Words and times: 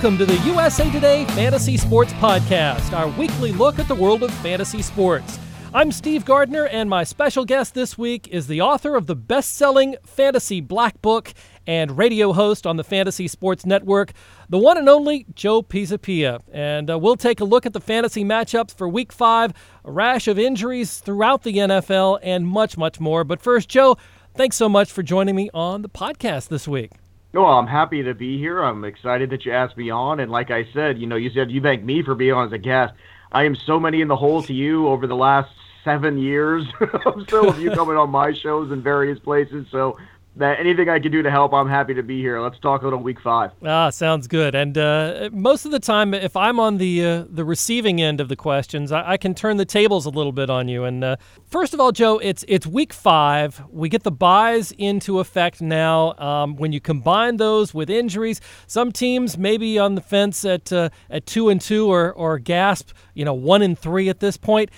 Welcome 0.00 0.16
to 0.16 0.24
the 0.24 0.38
USA 0.46 0.90
Today 0.90 1.26
Fantasy 1.26 1.76
Sports 1.76 2.14
Podcast, 2.14 2.98
our 2.98 3.08
weekly 3.18 3.52
look 3.52 3.78
at 3.78 3.86
the 3.86 3.94
world 3.94 4.22
of 4.22 4.32
fantasy 4.36 4.80
sports. 4.80 5.38
I'm 5.74 5.92
Steve 5.92 6.24
Gardner, 6.24 6.64
and 6.68 6.88
my 6.88 7.04
special 7.04 7.44
guest 7.44 7.74
this 7.74 7.98
week 7.98 8.26
is 8.28 8.46
the 8.46 8.62
author 8.62 8.96
of 8.96 9.06
the 9.06 9.14
best 9.14 9.56
selling 9.56 9.96
Fantasy 10.06 10.62
Black 10.62 11.02
Book 11.02 11.34
and 11.66 11.98
radio 11.98 12.32
host 12.32 12.66
on 12.66 12.78
the 12.78 12.82
Fantasy 12.82 13.28
Sports 13.28 13.66
Network, 13.66 14.14
the 14.48 14.56
one 14.56 14.78
and 14.78 14.88
only 14.88 15.26
Joe 15.34 15.60
Pisapia. 15.60 16.40
And 16.50 16.90
uh, 16.90 16.98
we'll 16.98 17.16
take 17.16 17.40
a 17.40 17.44
look 17.44 17.66
at 17.66 17.74
the 17.74 17.78
fantasy 17.78 18.24
matchups 18.24 18.74
for 18.74 18.88
week 18.88 19.12
five, 19.12 19.52
a 19.84 19.92
rash 19.92 20.28
of 20.28 20.38
injuries 20.38 20.96
throughout 20.96 21.42
the 21.42 21.56
NFL, 21.56 22.20
and 22.22 22.48
much, 22.48 22.78
much 22.78 23.00
more. 23.00 23.22
But 23.22 23.42
first, 23.42 23.68
Joe, 23.68 23.98
thanks 24.34 24.56
so 24.56 24.66
much 24.66 24.90
for 24.90 25.02
joining 25.02 25.36
me 25.36 25.50
on 25.52 25.82
the 25.82 25.90
podcast 25.90 26.48
this 26.48 26.66
week. 26.66 26.92
No, 27.32 27.46
I'm 27.46 27.68
happy 27.68 28.02
to 28.02 28.14
be 28.14 28.38
here. 28.38 28.60
I'm 28.60 28.84
excited 28.84 29.30
that 29.30 29.44
you 29.44 29.52
asked 29.52 29.76
me 29.76 29.90
on. 29.90 30.18
And 30.18 30.32
like 30.32 30.50
I 30.50 30.66
said, 30.72 30.98
you 30.98 31.06
know, 31.06 31.16
you 31.16 31.30
said 31.30 31.50
you 31.50 31.60
thank 31.60 31.84
me 31.84 32.02
for 32.02 32.16
being 32.16 32.32
on 32.32 32.46
as 32.46 32.52
a 32.52 32.58
guest. 32.58 32.92
I 33.30 33.44
am 33.44 33.54
so 33.54 33.78
many 33.78 34.00
in 34.00 34.08
the 34.08 34.16
hole 34.16 34.42
to 34.42 34.52
you 34.52 34.88
over 34.88 35.06
the 35.06 35.14
last 35.14 35.50
seven 35.84 36.18
years 36.18 36.66
of 37.04 37.60
you 37.60 37.70
coming 37.70 37.96
on 37.96 38.10
my 38.10 38.32
shows 38.32 38.72
in 38.72 38.82
various 38.82 39.20
places. 39.20 39.66
So 39.70 39.96
that 40.36 40.60
anything 40.60 40.88
I 40.88 41.00
can 41.00 41.10
do 41.10 41.22
to 41.22 41.30
help, 41.30 41.52
I'm 41.52 41.68
happy 41.68 41.92
to 41.94 42.02
be 42.02 42.20
here. 42.20 42.40
Let's 42.40 42.58
talk 42.60 42.82
a 42.82 42.84
little 42.84 43.00
week 43.00 43.20
five. 43.20 43.50
Ah, 43.64 43.90
sounds 43.90 44.28
good. 44.28 44.54
And 44.54 44.78
uh, 44.78 45.28
most 45.32 45.64
of 45.64 45.72
the 45.72 45.80
time, 45.80 46.14
if 46.14 46.36
I'm 46.36 46.60
on 46.60 46.78
the 46.78 47.04
uh, 47.04 47.24
the 47.28 47.44
receiving 47.44 48.00
end 48.00 48.20
of 48.20 48.28
the 48.28 48.36
questions, 48.36 48.92
I, 48.92 49.12
I, 49.12 49.16
can 49.16 49.34
turn 49.34 49.56
the 49.56 49.64
tables 49.64 50.06
a 50.06 50.10
little 50.10 50.32
bit 50.32 50.48
on 50.48 50.68
you. 50.68 50.84
And 50.84 51.02
uh, 51.02 51.16
first 51.46 51.74
of 51.74 51.80
all, 51.80 51.90
Joe, 51.90 52.18
it's 52.18 52.44
it's 52.46 52.66
week 52.66 52.92
five. 52.92 53.62
We 53.70 53.88
get 53.88 54.04
the 54.04 54.12
byes 54.12 54.72
into 54.72 55.18
effect 55.18 55.60
now. 55.60 56.14
Um, 56.18 56.56
when 56.56 56.72
you 56.72 56.80
combine 56.80 57.38
those 57.38 57.74
with 57.74 57.90
injuries, 57.90 58.40
some 58.68 58.92
teams 58.92 59.36
may 59.36 59.56
be 59.56 59.78
on 59.78 59.96
the 59.96 60.00
fence 60.00 60.44
at 60.44 60.72
uh, 60.72 60.90
at 61.10 61.26
two 61.26 61.48
and 61.48 61.60
two 61.60 61.90
or 61.90 62.12
or 62.12 62.38
gasp, 62.38 62.90
you 63.14 63.24
know, 63.24 63.34
one 63.34 63.62
and 63.62 63.76
three 63.76 64.08
at 64.08 64.20
this 64.20 64.36
point. 64.36 64.70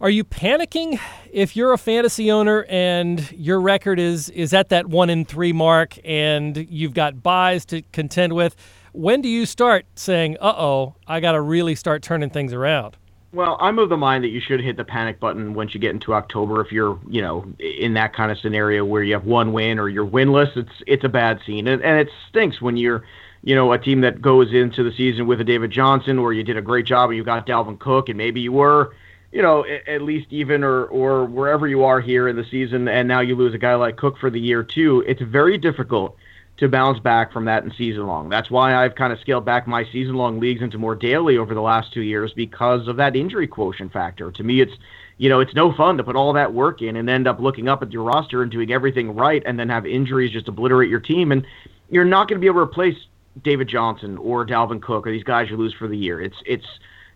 Are 0.00 0.10
you 0.10 0.22
panicking 0.22 1.00
if 1.32 1.56
you're 1.56 1.72
a 1.72 1.78
fantasy 1.78 2.30
owner 2.30 2.64
and 2.68 3.32
your 3.32 3.60
record 3.60 3.98
is 3.98 4.28
is 4.30 4.54
at 4.54 4.68
that 4.68 4.86
one 4.86 5.10
in 5.10 5.24
three 5.24 5.52
mark 5.52 5.98
and 6.04 6.56
you've 6.70 6.94
got 6.94 7.20
byes 7.20 7.64
to 7.66 7.82
contend 7.90 8.34
with? 8.34 8.54
When 8.92 9.22
do 9.22 9.28
you 9.28 9.44
start 9.44 9.86
saying, 9.96 10.36
"Uh 10.40 10.54
oh, 10.56 10.94
I 11.08 11.18
got 11.18 11.32
to 11.32 11.40
really 11.40 11.74
start 11.74 12.02
turning 12.02 12.30
things 12.30 12.52
around"? 12.52 12.96
Well, 13.32 13.56
I'm 13.60 13.80
of 13.80 13.88
the 13.88 13.96
mind 13.96 14.22
that 14.22 14.28
you 14.28 14.40
should 14.40 14.60
hit 14.60 14.76
the 14.76 14.84
panic 14.84 15.18
button 15.18 15.54
once 15.54 15.74
you 15.74 15.80
get 15.80 15.90
into 15.90 16.14
October. 16.14 16.60
If 16.60 16.70
you're, 16.70 16.96
you 17.08 17.20
know, 17.20 17.44
in 17.58 17.94
that 17.94 18.14
kind 18.14 18.30
of 18.30 18.38
scenario 18.38 18.84
where 18.84 19.02
you 19.02 19.14
have 19.14 19.24
one 19.24 19.52
win 19.52 19.80
or 19.80 19.88
you're 19.88 20.06
winless, 20.06 20.56
it's 20.56 20.82
it's 20.86 21.02
a 21.02 21.08
bad 21.08 21.40
scene, 21.44 21.66
and, 21.66 21.82
and 21.82 21.98
it 21.98 22.08
stinks 22.28 22.62
when 22.62 22.76
you're 22.76 23.02
you 23.42 23.54
know, 23.54 23.72
a 23.72 23.78
team 23.78 24.00
that 24.00 24.20
goes 24.20 24.52
into 24.52 24.82
the 24.82 24.90
season 24.92 25.26
with 25.26 25.40
a 25.40 25.44
David 25.44 25.70
Johnson 25.70 26.22
where 26.22 26.32
you 26.32 26.42
did 26.42 26.56
a 26.56 26.60
great 26.60 26.84
job 26.84 27.10
and 27.10 27.16
you 27.16 27.22
got 27.22 27.46
Dalvin 27.46 27.78
Cook 27.78 28.08
and 28.08 28.18
maybe 28.18 28.40
you 28.40 28.50
were 28.50 28.92
you 29.32 29.42
know, 29.42 29.64
at 29.86 30.02
least 30.02 30.28
even 30.30 30.64
or 30.64 30.86
or 30.86 31.24
wherever 31.24 31.66
you 31.66 31.84
are 31.84 32.00
here 32.00 32.28
in 32.28 32.36
the 32.36 32.44
season, 32.50 32.88
and 32.88 33.06
now 33.06 33.20
you 33.20 33.36
lose 33.36 33.54
a 33.54 33.58
guy 33.58 33.74
like 33.74 33.96
Cook 33.96 34.18
for 34.18 34.30
the 34.30 34.40
year 34.40 34.62
too. 34.62 35.04
It's 35.06 35.22
very 35.22 35.58
difficult 35.58 36.16
to 36.58 36.68
bounce 36.68 36.98
back 36.98 37.32
from 37.32 37.44
that 37.44 37.62
in 37.62 37.72
season 37.78 38.06
long. 38.06 38.28
That's 38.28 38.50
why 38.50 38.74
I've 38.74 38.96
kind 38.96 39.12
of 39.12 39.20
scaled 39.20 39.44
back 39.44 39.68
my 39.68 39.84
season 39.92 40.16
long 40.16 40.40
leagues 40.40 40.60
into 40.60 40.76
more 40.76 40.96
daily 40.96 41.36
over 41.38 41.54
the 41.54 41.60
last 41.60 41.92
two 41.92 42.00
years 42.00 42.32
because 42.32 42.88
of 42.88 42.96
that 42.96 43.14
injury 43.14 43.46
quotient 43.46 43.92
factor. 43.92 44.32
To 44.32 44.42
me, 44.42 44.60
it's 44.60 44.72
you 45.18 45.28
know, 45.28 45.40
it's 45.40 45.54
no 45.54 45.72
fun 45.72 45.96
to 45.96 46.04
put 46.04 46.16
all 46.16 46.32
that 46.32 46.54
work 46.54 46.80
in 46.80 46.96
and 46.96 47.10
end 47.10 47.26
up 47.26 47.40
looking 47.40 47.68
up 47.68 47.82
at 47.82 47.92
your 47.92 48.04
roster 48.04 48.42
and 48.42 48.50
doing 48.50 48.72
everything 48.72 49.14
right 49.14 49.42
and 49.44 49.58
then 49.58 49.68
have 49.68 49.84
injuries 49.84 50.30
just 50.30 50.46
obliterate 50.46 50.88
your 50.88 51.00
team. 51.00 51.32
And 51.32 51.44
you're 51.90 52.04
not 52.04 52.28
going 52.28 52.36
to 52.36 52.40
be 52.40 52.46
able 52.46 52.60
to 52.60 52.70
replace 52.70 52.96
David 53.42 53.68
Johnson 53.68 54.16
or 54.18 54.46
Dalvin 54.46 54.80
Cook 54.80 55.06
or 55.06 55.10
these 55.10 55.24
guys 55.24 55.50
you 55.50 55.56
lose 55.56 55.74
for 55.74 55.88
the 55.88 55.96
year. 55.96 56.20
It's 56.20 56.36
it's 56.46 56.66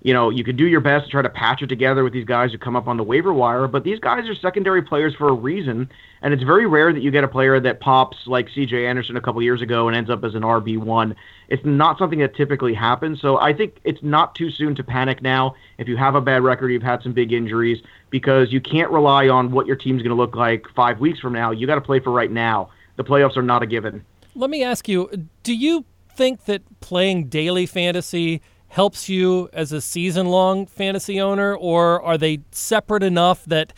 you 0.03 0.13
know, 0.13 0.31
you 0.31 0.43
can 0.43 0.57
do 0.57 0.67
your 0.67 0.81
best 0.81 1.05
to 1.05 1.11
try 1.11 1.23
to 1.23 1.29
patch 1.29 1.63
it 1.63 1.69
together 1.69 2.03
with 2.03 2.13
these 2.13 2.25
guys 2.25 2.51
who 2.51 2.59
come 2.59 2.75
up 2.75 2.89
on 2.89 2.97
the 2.97 3.05
waiver 3.05 3.33
wire, 3.33 3.69
but 3.69 3.85
these 3.85 4.01
guys 4.01 4.29
are 4.29 4.35
secondary 4.35 4.83
players 4.83 5.15
for 5.15 5.29
a 5.29 5.33
reason, 5.33 5.89
and 6.23 6.35
it's 6.35 6.43
very 6.43 6.67
rare 6.67 6.93
that 6.93 7.03
you 7.03 7.13
get 7.13 7.23
a 7.23 7.29
player 7.29 7.61
that 7.61 7.79
pops 7.79 8.17
like 8.27 8.49
C.J. 8.53 8.85
Anderson 8.85 9.17
a 9.17 9.21
couple 9.21 9.41
years 9.43 9.63
ago 9.63 9.87
and 9.87 9.97
ends 9.97 10.11
up 10.11 10.25
as 10.25 10.35
an 10.35 10.43
RB 10.43 10.77
one. 10.77 11.15
It's 11.49 11.65
not 11.65 11.99
something 11.99 12.19
that 12.19 12.35
typically 12.35 12.75
happens, 12.75 13.21
so 13.21 13.39
I 13.39 13.53
think 13.53 13.79
it's 13.85 14.03
not 14.03 14.35
too 14.35 14.51
soon 14.51 14.75
to 14.75 14.83
panic 14.83 15.23
now. 15.23 15.55
If 15.79 15.87
you 15.87 15.97
have 15.97 16.17
a 16.17 16.21
bad 16.21 16.43
record, 16.43 16.71
you've 16.71 16.83
had 16.83 17.01
some 17.05 17.13
big 17.13 17.33
injuries, 17.33 17.79
because 18.11 18.53
you 18.53 18.61
can't 18.61 18.91
rely 18.91 19.29
on 19.29 19.53
what 19.53 19.67
your 19.67 19.77
team's 19.77 20.03
going 20.03 20.17
to 20.17 20.21
look 20.21 20.35
like 20.35 20.65
five 20.75 20.99
weeks 20.99 21.21
from 21.21 21.33
now. 21.33 21.53
You 21.53 21.69
got 21.69 21.77
to 21.77 21.81
play 21.81 22.01
for 22.01 22.11
right 22.11 22.31
now. 22.31 22.71
The 22.97 23.05
playoffs 23.05 23.37
are 23.37 23.43
not 23.43 23.63
a 23.63 23.67
given. 23.67 24.05
Let 24.35 24.51
me 24.51 24.65
ask 24.65 24.89
you: 24.89 25.29
Do 25.45 25.55
you 25.55 25.85
think 26.17 26.47
that 26.47 26.63
playing 26.81 27.29
daily 27.29 27.67
fantasy 27.67 28.43
helps 28.73 29.07
you 29.07 29.51
as 29.53 29.71
a 29.71 29.83
season 29.83 30.27
long 30.27 30.65
fantasy 30.65 31.21
owner, 31.21 31.55
or 31.55 32.03
are 32.03 32.17
they 32.17 32.41
separate 32.53 33.03
enough 33.03 33.45
that 33.45 33.71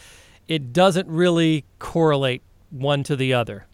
it 0.46 0.72
doesn't 0.72 1.08
really 1.08 1.64
correlate 1.80 2.42
one 2.70 3.02
to 3.02 3.16
the 3.16 3.34
other? 3.34 3.66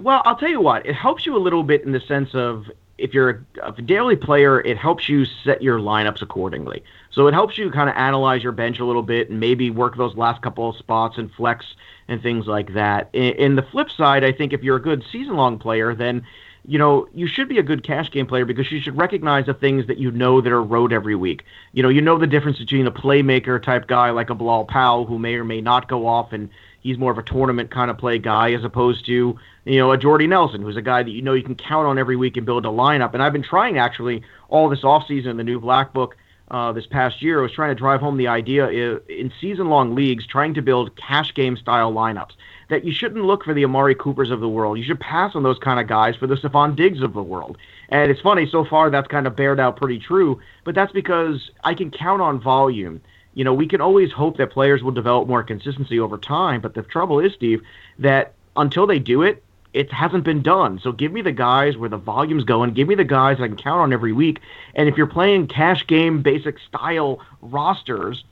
Well, 0.00 0.22
I'll 0.24 0.36
tell 0.36 0.48
you 0.48 0.60
what, 0.60 0.86
it 0.86 0.94
helps 0.94 1.26
you 1.26 1.36
a 1.36 1.42
little 1.42 1.64
bit 1.64 1.82
in 1.82 1.90
the 1.90 1.98
sense 1.98 2.32
of 2.34 2.66
if 2.96 3.12
you're 3.12 3.44
a, 3.60 3.82
daily 3.82 4.14
player, 4.14 4.60
it 4.60 4.78
helps 4.78 5.08
you 5.08 5.24
set 5.24 5.62
your 5.62 5.80
lineups 5.80 6.22
accordingly. 6.22 6.84
So 7.10 7.26
it 7.26 7.34
helps 7.34 7.58
you 7.58 7.68
kind 7.72 7.90
of 7.90 7.96
analyze 7.96 8.44
your 8.44 8.52
bench 8.52 8.78
a 8.78 8.84
little 8.84 9.02
bit 9.02 9.30
and 9.30 9.40
maybe 9.40 9.68
work 9.68 9.96
those 9.96 10.14
last 10.16 10.42
couple 10.42 10.70
of 10.70 10.76
spots 10.76 11.18
and 11.18 11.28
flex 11.32 11.66
and 12.06 12.22
things 12.22 12.46
like 12.46 12.74
that. 12.74 13.10
In, 13.12 13.32
in 13.32 13.56
the 13.56 13.62
flip 13.62 13.90
side, 13.90 14.22
I 14.22 14.30
think 14.30 14.52
if 14.52 14.62
you're 14.62 14.76
a 14.76 14.82
good 14.82 15.02
season 15.10 15.34
long 15.34 15.58
player, 15.58 15.96
then 15.96 16.24
you 16.64 16.78
know, 16.78 17.08
you 17.12 17.26
should 17.26 17.48
be 17.48 17.58
a 17.58 17.62
good 17.62 17.82
cash 17.82 18.10
game 18.10 18.26
player 18.26 18.44
because 18.44 18.70
you 18.70 18.80
should 18.80 18.96
recognize 18.96 19.46
the 19.46 19.54
things 19.54 19.86
that 19.88 19.98
you 19.98 20.10
know 20.12 20.40
that 20.40 20.52
are 20.52 20.62
rode 20.62 20.92
every 20.92 21.16
week. 21.16 21.44
You 21.72 21.82
know, 21.82 21.88
you 21.88 22.00
know 22.00 22.18
the 22.18 22.26
difference 22.26 22.58
between 22.58 22.86
a 22.86 22.92
playmaker 22.92 23.60
type 23.60 23.88
guy 23.88 24.10
like 24.10 24.30
a 24.30 24.34
Bilal 24.34 24.66
Powell 24.66 25.04
who 25.04 25.18
may 25.18 25.34
or 25.34 25.44
may 25.44 25.60
not 25.60 25.88
go 25.88 26.06
off 26.06 26.32
and 26.32 26.48
he's 26.80 26.98
more 26.98 27.10
of 27.10 27.18
a 27.18 27.22
tournament 27.22 27.70
kind 27.70 27.90
of 27.90 27.98
play 27.98 28.18
guy 28.18 28.52
as 28.52 28.62
opposed 28.62 29.06
to, 29.06 29.38
you 29.64 29.78
know, 29.78 29.90
a 29.90 29.98
Jordy 29.98 30.28
Nelson 30.28 30.62
who's 30.62 30.76
a 30.76 30.82
guy 30.82 31.02
that 31.02 31.10
you 31.10 31.22
know 31.22 31.32
you 31.32 31.42
can 31.42 31.56
count 31.56 31.86
on 31.86 31.98
every 31.98 32.16
week 32.16 32.36
and 32.36 32.46
build 32.46 32.64
a 32.64 32.68
lineup. 32.68 33.12
And 33.12 33.22
I've 33.22 33.32
been 33.32 33.42
trying 33.42 33.78
actually 33.78 34.22
all 34.48 34.68
this 34.68 34.82
offseason 34.82 35.26
in 35.26 35.36
the 35.38 35.44
new 35.44 35.58
black 35.58 35.92
book 35.92 36.16
uh, 36.52 36.70
this 36.70 36.86
past 36.86 37.22
year, 37.22 37.40
I 37.40 37.42
was 37.42 37.52
trying 37.52 37.70
to 37.70 37.74
drive 37.74 38.00
home 38.00 38.18
the 38.18 38.28
idea 38.28 38.68
in 39.08 39.32
season 39.40 39.68
long 39.68 39.94
leagues, 39.94 40.26
trying 40.26 40.54
to 40.54 40.62
build 40.62 40.94
cash 40.96 41.34
game 41.34 41.56
style 41.56 41.92
lineups 41.92 42.32
that 42.68 42.84
you 42.84 42.92
shouldn't 42.92 43.24
look 43.24 43.44
for 43.44 43.52
the 43.54 43.64
Amari 43.64 43.94
Coopers 43.94 44.30
of 44.30 44.40
the 44.40 44.48
world. 44.48 44.78
You 44.78 44.84
should 44.84 45.00
pass 45.00 45.34
on 45.34 45.42
those 45.42 45.58
kind 45.58 45.80
of 45.80 45.86
guys 45.86 46.14
for 46.14 46.26
the 46.26 46.36
Stefon 46.36 46.76
Diggs 46.76 47.02
of 47.02 47.14
the 47.14 47.22
world. 47.22 47.58
And 47.88 48.10
it's 48.10 48.20
funny, 48.20 48.46
so 48.46 48.64
far 48.64 48.90
that's 48.90 49.08
kind 49.08 49.26
of 49.26 49.34
bared 49.34 49.60
out 49.60 49.76
pretty 49.76 49.98
true, 49.98 50.40
but 50.64 50.74
that's 50.74 50.92
because 50.92 51.50
I 51.64 51.74
can 51.74 51.90
count 51.90 52.22
on 52.22 52.40
volume. 52.40 53.00
You 53.34 53.44
know, 53.44 53.54
we 53.54 53.66
can 53.66 53.80
always 53.80 54.12
hope 54.12 54.36
that 54.36 54.50
players 54.50 54.82
will 54.82 54.92
develop 54.92 55.28
more 55.28 55.42
consistency 55.42 55.98
over 55.98 56.18
time, 56.18 56.60
but 56.60 56.74
the 56.74 56.82
trouble 56.82 57.18
is, 57.18 57.32
Steve, 57.34 57.62
that 57.98 58.34
until 58.56 58.86
they 58.86 58.98
do 58.98 59.22
it, 59.22 59.42
it 59.74 59.92
hasn't 59.92 60.24
been 60.24 60.42
done. 60.42 60.78
So 60.82 60.92
give 60.92 61.12
me 61.12 61.22
the 61.22 61.32
guys 61.32 61.76
where 61.76 61.88
the 61.88 61.96
volume's 61.96 62.44
going. 62.44 62.74
Give 62.74 62.88
me 62.88 62.94
the 62.94 63.04
guys 63.04 63.38
I 63.40 63.48
can 63.48 63.56
count 63.56 63.80
on 63.80 63.92
every 63.92 64.12
week. 64.12 64.40
And 64.74 64.88
if 64.88 64.96
you're 64.96 65.06
playing 65.06 65.48
cash 65.48 65.86
game 65.86 66.22
basic 66.22 66.58
style 66.58 67.20
rosters, 67.40 68.24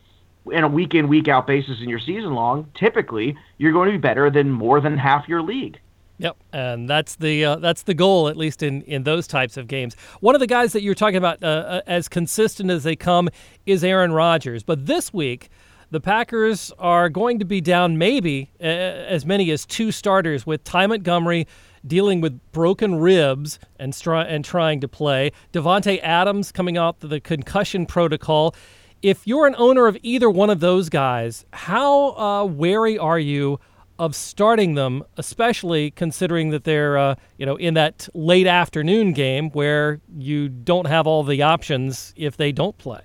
in 0.50 0.64
a 0.64 0.68
week 0.68 0.94
in 0.94 1.08
week 1.08 1.28
out 1.28 1.46
basis 1.46 1.80
in 1.80 1.88
your 1.88 1.98
season 1.98 2.34
long, 2.34 2.70
typically 2.74 3.36
you're 3.58 3.72
going 3.72 3.88
to 3.88 3.92
be 3.92 3.98
better 3.98 4.30
than 4.30 4.50
more 4.50 4.80
than 4.80 4.96
half 4.96 5.28
your 5.28 5.42
league. 5.42 5.78
Yep, 6.18 6.36
and 6.52 6.88
that's 6.88 7.16
the 7.16 7.44
uh, 7.46 7.56
that's 7.56 7.84
the 7.84 7.94
goal, 7.94 8.28
at 8.28 8.36
least 8.36 8.62
in, 8.62 8.82
in 8.82 9.04
those 9.04 9.26
types 9.26 9.56
of 9.56 9.68
games. 9.68 9.96
One 10.20 10.34
of 10.34 10.40
the 10.40 10.46
guys 10.46 10.74
that 10.74 10.82
you're 10.82 10.94
talking 10.94 11.16
about 11.16 11.42
uh, 11.42 11.46
uh 11.46 11.80
as 11.86 12.08
consistent 12.08 12.70
as 12.70 12.84
they 12.84 12.94
come 12.94 13.30
is 13.64 13.82
Aaron 13.82 14.12
Rodgers, 14.12 14.62
but 14.62 14.84
this 14.84 15.14
week 15.14 15.48
the 15.90 16.00
Packers 16.00 16.72
are 16.78 17.08
going 17.08 17.38
to 17.38 17.44
be 17.44 17.60
down 17.60 17.98
maybe 17.98 18.50
as 18.60 19.26
many 19.26 19.50
as 19.50 19.66
two 19.66 19.90
starters 19.90 20.46
with 20.46 20.64
Ty 20.64 20.86
Montgomery 20.86 21.46
dealing 21.86 22.20
with 22.20 22.38
broken 22.52 22.96
ribs 22.96 23.58
and, 23.78 23.96
and 24.06 24.44
trying 24.44 24.80
to 24.80 24.88
play. 24.88 25.32
Davante 25.52 26.00
Adams 26.02 26.52
coming 26.52 26.76
out 26.76 27.00
the 27.00 27.20
concussion 27.20 27.86
protocol 27.86 28.54
if 29.02 29.26
you're 29.26 29.46
an 29.46 29.54
owner 29.56 29.86
of 29.86 29.96
either 30.02 30.28
one 30.28 30.50
of 30.50 30.60
those 30.60 30.88
guys, 30.88 31.46
how 31.52 32.10
uh, 32.16 32.44
wary 32.44 32.98
are 32.98 33.18
you 33.18 33.58
of 33.98 34.14
starting 34.14 34.74
them, 34.74 35.02
especially 35.16 35.90
considering 35.90 36.50
that 36.50 36.64
they're 36.64 36.96
uh, 36.96 37.14
you 37.36 37.46
know 37.46 37.56
in 37.56 37.74
that 37.74 38.08
late 38.14 38.46
afternoon 38.46 39.12
game 39.12 39.50
where 39.50 40.00
you 40.16 40.48
don't 40.48 40.86
have 40.86 41.06
all 41.06 41.22
the 41.22 41.42
options 41.42 42.12
if 42.16 42.36
they 42.36 42.52
don't 42.52 42.76
play? 42.78 43.02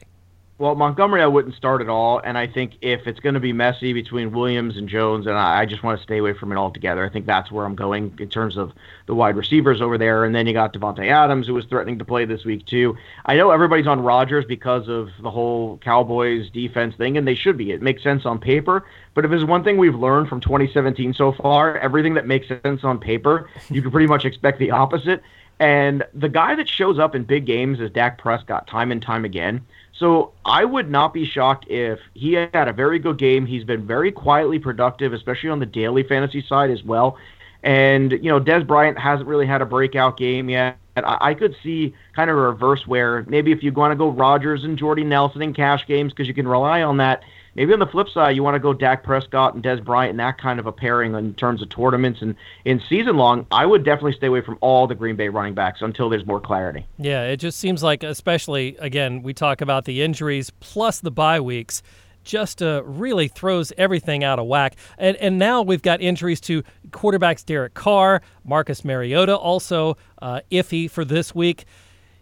Well, 0.58 0.74
Montgomery, 0.74 1.22
I 1.22 1.28
wouldn't 1.28 1.54
start 1.54 1.82
at 1.82 1.90
all, 1.90 2.20
and 2.20 2.38
I 2.38 2.48
think 2.48 2.78
if 2.80 3.08
it's 3.08 3.20
going 3.20 3.34
to 3.34 3.42
be 3.42 3.52
messy 3.52 3.92
between 3.92 4.32
Williams 4.32 4.78
and 4.78 4.88
Jones, 4.88 5.28
and 5.28 5.36
I, 5.36 5.60
I, 5.60 5.66
just 5.66 5.84
want 5.84 6.00
to 6.00 6.04
stay 6.04 6.18
away 6.18 6.32
from 6.32 6.54
it 6.54 6.56
altogether. 6.56 7.04
I 7.04 7.10
think 7.10 7.26
that's 7.26 7.52
where 7.52 7.66
I'm 7.66 7.76
going 7.76 8.18
in 8.22 8.30
terms 8.30 8.56
of 8.56 8.72
the 9.06 9.14
wide 9.14 9.36
receivers 9.36 9.82
over 9.82 9.98
there, 9.98 10.24
and 10.24 10.34
then 10.34 10.48
you 10.48 10.54
got 10.54 10.72
Davante 10.72 11.12
Adams, 11.12 11.48
who 11.48 11.56
was 11.56 11.66
threatening 11.66 12.00
to 12.00 12.06
play 12.06 12.24
this 12.24 12.46
week 12.46 12.66
too. 12.68 12.96
I 13.26 13.36
know 13.36 13.52
everybody's 13.52 13.86
on 13.86 14.00
Rodgers 14.00 14.46
because 14.46 14.88
of 14.88 15.10
the 15.22 15.30
whole 15.30 15.78
Cowboys 15.80 16.50
defense 16.52 16.96
thing, 16.96 17.18
and 17.18 17.28
they 17.28 17.36
should 17.36 17.58
be. 17.58 17.72
It 17.72 17.82
makes 17.82 18.02
sense 18.02 18.26
on 18.26 18.40
paper, 18.40 18.86
but 19.14 19.26
if 19.26 19.32
there's 19.32 19.44
one 19.44 19.66
thing 19.66 19.76
we've 19.76 19.94
learned 19.94 20.30
from 20.30 20.40
2017 20.40 21.16
so 21.16 21.34
far, 21.34 21.78
everything 21.80 22.14
that 22.14 22.28
makes 22.28 22.48
sense 22.48 22.86
on 22.86 22.98
paper, 22.98 23.50
you 23.70 23.82
can 23.82 23.92
pretty 23.92 24.08
much 24.08 24.24
expect 24.24 24.60
the 24.60 24.72
opposite. 24.72 25.22
And 25.60 26.04
the 26.14 26.30
guy 26.30 26.56
that 26.56 26.68
shows 26.68 27.00
up 27.00 27.16
in 27.16 27.24
big 27.24 27.46
games 27.46 27.80
is 27.80 27.90
Dak 27.92 28.18
Prescott 28.18 28.68
time 28.68 28.92
and 28.92 29.02
time 29.02 29.24
again. 29.24 29.66
So 29.94 30.34
I 30.44 30.66
would 30.66 30.90
not 30.90 31.14
be 31.14 31.26
shocked 31.26 31.68
if 31.70 32.00
he 32.14 32.34
had 32.34 32.68
a 32.68 32.74
very 32.74 33.00
good 33.00 33.18
game. 33.18 33.46
He's 33.46 33.64
been 33.64 33.88
very 33.88 34.12
quietly 34.12 34.60
productive, 34.60 35.14
especially 35.14 35.50
on 35.50 35.60
the 35.60 35.66
daily 35.66 36.04
fantasy 36.04 36.42
side 36.42 36.70
as 36.70 36.84
well. 36.84 37.18
And, 37.64 38.12
you 38.12 38.30
know, 38.30 38.40
Dez 38.40 38.68
Bryant 38.68 39.00
hasn't 39.00 39.28
really 39.28 39.48
had 39.48 39.62
a 39.62 39.66
breakout 39.66 40.18
game 40.18 40.50
yet. 40.50 40.78
I, 40.98 41.34
could 41.34 41.56
see 41.62 41.94
kind 42.14 42.30
of 42.30 42.38
a 42.38 42.40
reverse 42.40 42.88
where 42.88 43.24
maybe 43.28 43.52
if 43.52 43.62
you 43.64 43.72
want 43.74 43.92
to 43.92 43.96
go 43.98 44.10
Rodgers 44.10 44.64
and 44.64 44.78
Jordy 44.78 45.04
Nelson 45.04 45.42
in 45.42 45.54
cash 45.54 45.86
games 45.88 46.14
because 46.14 46.28
you 46.28 46.34
can 46.34 46.48
rely 46.48 46.84
on 46.84 46.98
that, 46.98 47.24
maybe 47.56 47.74
on 47.74 47.80
the 47.80 47.88
flip 47.88 48.10
side, 48.10 48.36
you 48.36 48.44
want 48.44 48.56
to 48.56 48.60
go 48.60 48.74
Dak 48.74 49.04
Prescott 49.04 49.56
and 49.56 49.64
Dez 49.64 49.84
Bryant 49.84 50.12
and 50.12 50.20
that 50.20 50.38
kind 50.38 50.60
of 50.60 50.68
a 50.68 50.72
pairing 50.72 51.16
in 51.16 51.34
terms 51.36 51.62
of 51.62 51.70
tournaments 51.70 52.22
and 52.22 52.36
in 52.66 52.82
season 52.88 53.18
long. 53.18 53.48
I 53.52 53.66
would 53.66 53.84
definitely 53.84 54.14
stay 54.14 54.28
away 54.28 54.42
from 54.42 54.58
all 54.62 54.88
the 54.88 54.96
Green 54.96 55.16
Bay 55.16 55.30
running 55.30 55.54
backs 55.54 55.82
until 55.82 56.10
there's 56.10 56.26
more 56.26 56.40
clarity. 56.40 56.86
Yeah, 56.98 57.24
it 57.24 57.38
just 57.38 57.60
seems 57.60 57.82
like, 57.82 58.04
especially 58.04 58.76
again, 58.80 59.24
we 59.24 59.34
talk 59.34 59.62
about 59.62 59.86
the 59.86 60.02
injuries 60.02 60.52
plus 60.60 61.00
the 61.00 61.12
bye 61.12 61.40
weeks. 61.40 61.82
Just 62.24 62.64
uh, 62.64 62.82
really 62.84 63.28
throws 63.28 63.72
everything 63.78 64.24
out 64.24 64.40
of 64.40 64.48
whack. 64.48 64.76
And, 64.98 65.16
and 65.18 65.38
now 65.38 65.62
we've 65.62 65.84
got 65.84 66.02
injuries 66.02 66.42
to 66.42 66.64
quarterbacks 66.90 67.46
Derek 67.46 67.76
Carr, 67.76 68.24
Marcus 68.44 68.84
Mariota, 68.84 69.36
also 69.36 69.96
uh, 70.22 70.42
iffy 70.52 70.90
for 70.90 71.06
this 71.06 71.34
week 71.34 71.66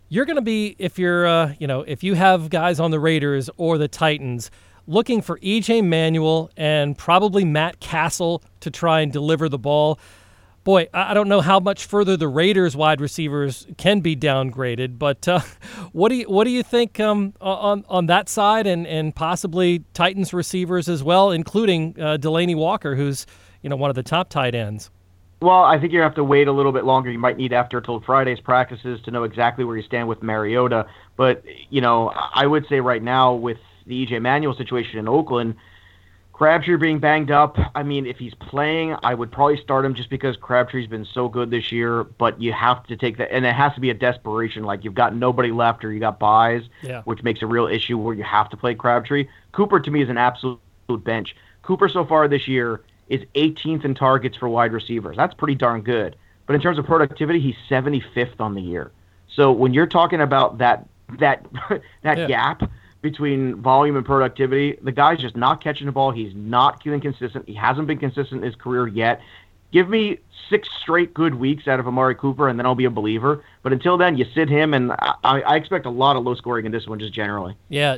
you're 0.10 0.26
going 0.26 0.36
to 0.36 0.44
be 0.44 0.76
if 0.78 1.00
you're 1.00 1.26
uh, 1.26 1.56
you 1.58 1.66
know 1.66 1.82
if 1.82 2.04
you 2.04 2.14
have 2.14 2.52
guys 2.52 2.80
on 2.80 2.92
the 2.92 3.00
Raiders 3.00 3.50
or 3.58 3.80
the 3.80 3.88
Titans 3.88 4.52
looking 4.88 5.22
for 5.22 5.40
EJ 5.40 5.86
Manuel 5.86 6.50
and 6.58 6.98
probably 6.98 7.46
Matt 7.46 7.80
Cassel 7.80 8.44
to 8.60 8.72
try 8.72 9.02
and 9.02 9.12
deliver 9.12 9.50
the 9.50 9.58
ball. 9.58 10.00
Boy, 10.64 10.88
I 10.94 11.14
don't 11.14 11.28
know 11.28 11.42
how 11.42 11.60
much 11.60 11.86
further 11.86 12.16
the 12.16 12.30
Raiders 12.30 12.74
wide 12.76 13.02
receivers 13.02 13.68
can 13.78 14.00
be 14.00 14.16
downgraded, 14.16 14.98
but 14.98 15.28
uh, 15.28 15.42
what 15.92 16.10
do 16.10 16.16
you 16.16 16.30
what 16.30 16.46
do 16.46 16.52
you 16.52 16.64
think 16.64 17.00
um, 17.02 17.34
on 17.42 17.84
on 17.90 18.06
that 18.06 18.30
side 18.30 18.66
and 18.66 18.88
and 18.88 19.14
possibly 19.14 19.84
Titans 19.94 20.34
receivers 20.34 20.88
as 20.88 21.04
well, 21.04 21.32
including 21.32 21.96
uh, 22.00 22.18
Delanie 22.18 22.56
Walker, 22.56 22.96
who's 22.96 23.26
you 23.62 23.70
know 23.70 23.76
one 23.76 23.90
of 23.90 23.96
the 23.96 24.04
top 24.04 24.30
tight 24.30 24.56
ends. 24.56 24.90
Well, 25.42 25.64
I 25.64 25.78
think 25.78 25.92
you 25.92 26.00
have 26.00 26.16
to 26.16 26.24
wait 26.24 26.48
a 26.48 26.54
little 26.54 26.72
bit 26.72 26.86
longer. 26.86 27.12
You 27.12 27.20
might 27.20 27.36
need 27.36 27.52
after 27.52 27.82
till 27.82 28.00
Friday's 28.00 28.40
practices 28.40 29.02
to 29.04 29.12
know 29.12 29.24
exactly 29.24 29.66
where 29.66 29.76
you 29.76 29.84
stand 29.84 30.08
with 30.08 30.24
Mariota. 30.24 30.86
But 31.18 31.44
you 31.70 31.82
know, 31.82 32.14
I 32.34 32.48
would 32.48 32.66
say 32.70 32.80
right 32.80 33.04
now 33.04 33.34
with 33.34 33.58
the 33.86 34.06
EJ 34.06 34.22
Manuel 34.22 34.56
situation 34.56 35.00
in 35.00 35.08
Oakland. 35.08 35.56
Crabtree 36.34 36.78
being 36.78 37.00
banged 37.00 37.30
up. 37.30 37.58
I 37.76 37.84
mean, 37.84 38.08
if 38.08 38.18
he's 38.18 38.34
playing, 38.34 38.96
I 39.04 39.14
would 39.14 39.32
probably 39.32 39.58
start 39.58 39.86
him 39.86 39.94
just 39.94 40.10
because 40.10 40.36
Crabtree's 40.36 40.88
been 40.88 41.06
so 41.06 41.30
good 41.30 41.52
this 41.52 41.72
year. 41.72 42.04
But 42.04 42.42
you 42.42 42.52
have 42.54 42.86
to 42.88 42.98
take 42.98 43.18
that, 43.18 43.32
and 43.32 43.46
it 43.46 43.54
has 43.54 43.74
to 43.76 43.80
be 43.80 43.92
a 43.92 43.94
desperation. 43.94 44.64
Like 44.64 44.84
you've 44.84 44.96
got 44.96 45.16
nobody 45.16 45.52
left, 45.52 45.86
or 45.86 45.94
you 45.94 46.00
got 46.00 46.20
byes, 46.20 46.64
yeah. 46.82 47.04
which 47.04 47.22
makes 47.22 47.44
a 47.44 47.46
real 47.46 47.68
issue 47.68 48.00
where 48.00 48.16
you 48.16 48.24
have 48.24 48.50
to 48.50 48.58
play 48.58 48.74
Crabtree. 48.74 49.28
Cooper 49.52 49.80
to 49.80 49.92
me 49.92 50.02
is 50.02 50.10
an 50.10 50.18
absolute 50.18 50.60
bench. 51.04 51.36
Cooper 51.62 51.88
so 51.88 52.04
far 52.04 52.28
this 52.28 52.48
year 52.48 52.82
is 53.10 53.22
18th 53.36 53.86
in 53.86 53.94
targets 53.94 54.36
for 54.36 54.50
wide 54.50 54.74
receivers. 54.74 55.16
That's 55.16 55.36
pretty 55.36 55.56
darn 55.56 55.82
good. 55.82 56.16
But 56.48 56.56
in 56.56 56.62
terms 56.62 56.80
of 56.80 56.86
productivity, 56.86 57.40
he's 57.40 57.56
75th 57.70 58.40
on 58.40 58.56
the 58.56 58.62
year. 58.62 58.92
So 59.36 59.52
when 59.52 59.74
you're 59.74 59.88
talking 59.88 60.20
about 60.22 60.58
that 60.58 60.88
that 61.20 61.46
that 62.02 62.18
yeah. 62.18 62.28
gap 62.28 62.64
between 63.04 63.62
volume 63.62 63.98
and 63.98 64.06
productivity. 64.06 64.80
The 64.82 64.92
guy's 64.92 65.20
just 65.20 65.36
not 65.36 65.62
catching 65.62 65.86
the 65.86 65.92
ball. 65.92 66.10
He's 66.12 66.34
not 66.34 66.82
feeling 66.82 67.02
consistent. 67.02 67.48
He 67.48 67.54
hasn't 67.54 67.86
been 67.86 68.00
consistent 68.00 68.42
in 68.42 68.44
his 68.44 68.56
career 68.56 68.88
yet. 68.88 69.22
Give 69.72 69.90
me 69.90 70.20
six 70.50 70.70
straight 70.82 71.14
good 71.14 71.36
weeks 71.36 71.68
out 71.68 71.80
of 71.80 71.88
Amari 71.88 72.16
Cooper, 72.16 72.48
and 72.48 72.58
then 72.58 72.66
I'll 72.66 72.76
be 72.76 72.86
a 72.86 72.90
believer. 72.90 73.44
But 73.62 73.74
until 73.74 73.98
then, 73.98 74.18
you 74.18 74.26
sit 74.34 74.48
him, 74.48 74.74
and 74.74 74.94
I, 74.94 75.42
I 75.42 75.56
expect 75.58 75.86
a 75.86 75.90
lot 75.90 76.16
of 76.16 76.24
low 76.24 76.34
scoring 76.36 76.66
in 76.66 76.72
this 76.72 76.88
one, 76.88 76.98
just 76.98 77.14
generally. 77.14 77.58
Yeah, 77.70 77.98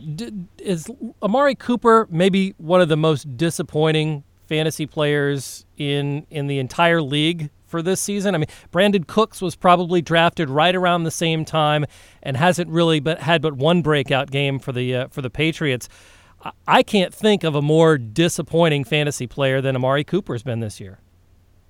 is 0.57 0.89
Amari 1.21 1.55
Cooper 1.55 2.07
maybe 2.09 2.55
one 2.57 2.81
of 2.81 2.89
the 2.89 2.97
most 2.97 3.37
disappointing 3.37 4.23
fantasy 4.47 4.85
players 4.85 5.65
in 5.77 6.25
in 6.29 6.47
the 6.47 6.59
entire 6.59 7.01
league 7.01 7.51
for 7.75 7.81
this 7.81 7.99
season. 7.99 8.35
I 8.35 8.37
mean, 8.37 8.47
Brandin 8.71 9.05
Cooks 9.05 9.41
was 9.41 9.57
probably 9.57 10.01
drafted 10.01 10.49
right 10.49 10.73
around 10.73 11.03
the 11.03 11.11
same 11.11 11.43
time 11.43 11.85
and 12.23 12.37
hasn't 12.37 12.69
really 12.69 13.01
but 13.01 13.19
had 13.19 13.41
but 13.41 13.55
one 13.55 13.81
breakout 13.81 14.31
game 14.31 14.59
for 14.59 14.71
the 14.71 14.95
uh, 14.95 15.07
for 15.09 15.21
the 15.21 15.29
Patriots. 15.29 15.89
I 16.65 16.83
can't 16.83 17.13
think 17.13 17.43
of 17.43 17.53
a 17.53 17.61
more 17.61 17.97
disappointing 17.97 18.85
fantasy 18.85 19.27
player 19.27 19.59
than 19.59 19.75
Amari 19.75 20.05
Cooper's 20.05 20.41
been 20.41 20.61
this 20.61 20.79
year. 20.79 20.99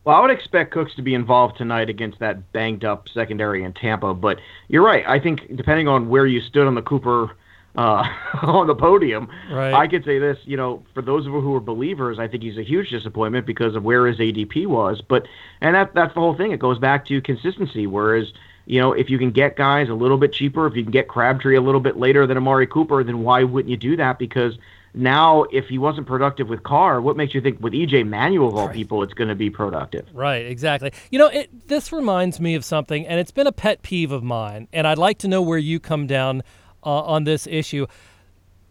Well, 0.03 0.15
I 0.15 0.19
would 0.19 0.29
expect 0.29 0.73
Cooks 0.73 0.93
to 0.97 1.01
be 1.01 1.15
involved 1.15 1.57
tonight 1.57 1.89
against 1.89 2.19
that 2.19 2.51
banged 2.51 2.85
up 2.85 3.09
secondary 3.11 3.63
in 3.63 3.73
Tampa, 3.73 4.13
but 4.13 4.37
you're 4.67 4.85
right. 4.85 5.03
I 5.07 5.19
think 5.19 5.55
depending 5.55 5.87
on 5.87 6.07
where 6.07 6.27
you 6.27 6.39
stood 6.39 6.67
on 6.67 6.75
the 6.75 6.83
Cooper 6.83 7.35
uh, 7.77 8.07
on 8.41 8.67
the 8.67 8.75
podium. 8.75 9.29
Right. 9.51 9.73
I 9.73 9.87
could 9.87 10.05
say 10.05 10.19
this, 10.19 10.37
you 10.45 10.57
know, 10.57 10.83
for 10.93 11.01
those 11.01 11.25
of 11.25 11.33
you 11.33 11.41
who 11.41 11.55
are 11.55 11.59
believers, 11.59 12.19
I 12.19 12.27
think 12.27 12.43
he's 12.43 12.57
a 12.57 12.63
huge 12.63 12.89
disappointment 12.89 13.45
because 13.45 13.75
of 13.75 13.83
where 13.83 14.07
his 14.07 14.17
ADP 14.17 14.67
was. 14.67 15.01
But 15.01 15.27
and 15.61 15.75
that 15.75 15.93
that's 15.93 16.13
the 16.13 16.19
whole 16.19 16.35
thing. 16.35 16.51
It 16.51 16.59
goes 16.59 16.79
back 16.79 17.05
to 17.05 17.21
consistency. 17.21 17.87
Whereas 17.87 18.31
you 18.65 18.79
know, 18.79 18.93
if 18.93 19.09
you 19.09 19.17
can 19.17 19.31
get 19.31 19.55
guys 19.55 19.89
a 19.89 19.93
little 19.93 20.17
bit 20.17 20.33
cheaper, 20.33 20.65
if 20.65 20.75
you 20.75 20.83
can 20.83 20.91
get 20.91 21.07
Crabtree 21.07 21.55
a 21.55 21.61
little 21.61 21.81
bit 21.81 21.97
later 21.97 22.25
than 22.25 22.37
Amari 22.37 22.67
Cooper, 22.67 23.03
then 23.03 23.21
why 23.21 23.43
wouldn't 23.43 23.69
you 23.69 23.77
do 23.77 23.95
that? 23.97 24.17
Because 24.17 24.57
now, 24.95 25.43
if 25.51 25.67
he 25.67 25.77
wasn't 25.77 26.07
productive 26.07 26.47
with 26.47 26.63
Carr, 26.63 27.01
what 27.01 27.17
makes 27.17 27.35
you 27.35 27.41
think 27.41 27.61
with 27.61 27.73
EJ 27.73 28.07
Manuel 28.07 28.47
of 28.47 28.55
all 28.55 28.67
right. 28.67 28.75
people, 28.75 29.03
it's 29.03 29.13
going 29.13 29.27
to 29.27 29.35
be 29.35 29.49
productive? 29.49 30.07
Right, 30.13 30.45
exactly. 30.45 30.93
You 31.11 31.19
know, 31.19 31.27
it, 31.27 31.67
this 31.67 31.91
reminds 31.91 32.39
me 32.39 32.55
of 32.55 32.63
something, 32.63 33.05
and 33.05 33.19
it's 33.19 33.31
been 33.31 33.45
a 33.45 33.51
pet 33.51 33.81
peeve 33.81 34.13
of 34.13 34.23
mine, 34.23 34.69
and 34.71 34.87
I'd 34.87 34.97
like 34.97 35.17
to 35.19 35.27
know 35.27 35.41
where 35.41 35.57
you 35.57 35.81
come 35.81 36.07
down 36.07 36.43
uh, 36.85 37.01
on 37.01 37.23
this 37.23 37.47
issue. 37.47 37.87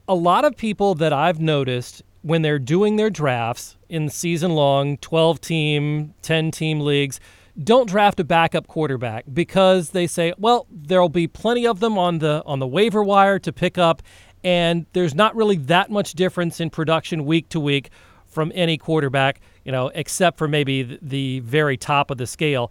A 0.09 0.15
lot 0.15 0.45
of 0.45 0.57
people 0.57 0.95
that 0.97 1.13
I've 1.13 1.41
noticed 1.41 2.03
when 2.23 2.43
they're 2.43 2.59
doing 2.59 2.97
their 2.97 3.11
drafts 3.11 3.77
in 3.89 4.09
season 4.09 4.53
long 4.53 4.97
12 4.99 5.41
team, 5.41 6.15
10 6.23 6.51
team 6.51 6.81
leagues, 6.81 7.21
don't 7.63 7.89
draft 7.89 8.19
a 8.19 8.25
backup 8.25 8.67
quarterback 8.67 9.25
because 9.33 9.91
they 9.91 10.07
say, 10.07 10.33
well, 10.39 10.67
there'll 10.71 11.09
be 11.09 11.27
plenty 11.29 11.67
of 11.67 11.81
them 11.81 11.97
on 11.99 12.19
the 12.19 12.43
on 12.47 12.59
the 12.59 12.67
waiver 12.67 13.03
wire 13.03 13.39
to 13.39 13.53
pick 13.53 13.79
up 13.79 14.03
and 14.43 14.87
there's 14.93 15.15
not 15.15 15.35
really 15.35 15.57
that 15.57 15.91
much 15.91 16.13
difference 16.13 16.61
in 16.61 16.69
production 16.71 17.25
week 17.25 17.49
to 17.49 17.59
week 17.59 17.91
from 18.27 18.53
any 18.55 18.77
quarterback, 18.77 19.41
you 19.65 19.73
know, 19.73 19.91
except 19.95 20.37
for 20.37 20.47
maybe 20.47 20.99
the 21.01 21.41
very 21.41 21.77
top 21.77 22.11
of 22.11 22.19
the 22.19 22.27
scale. 22.27 22.71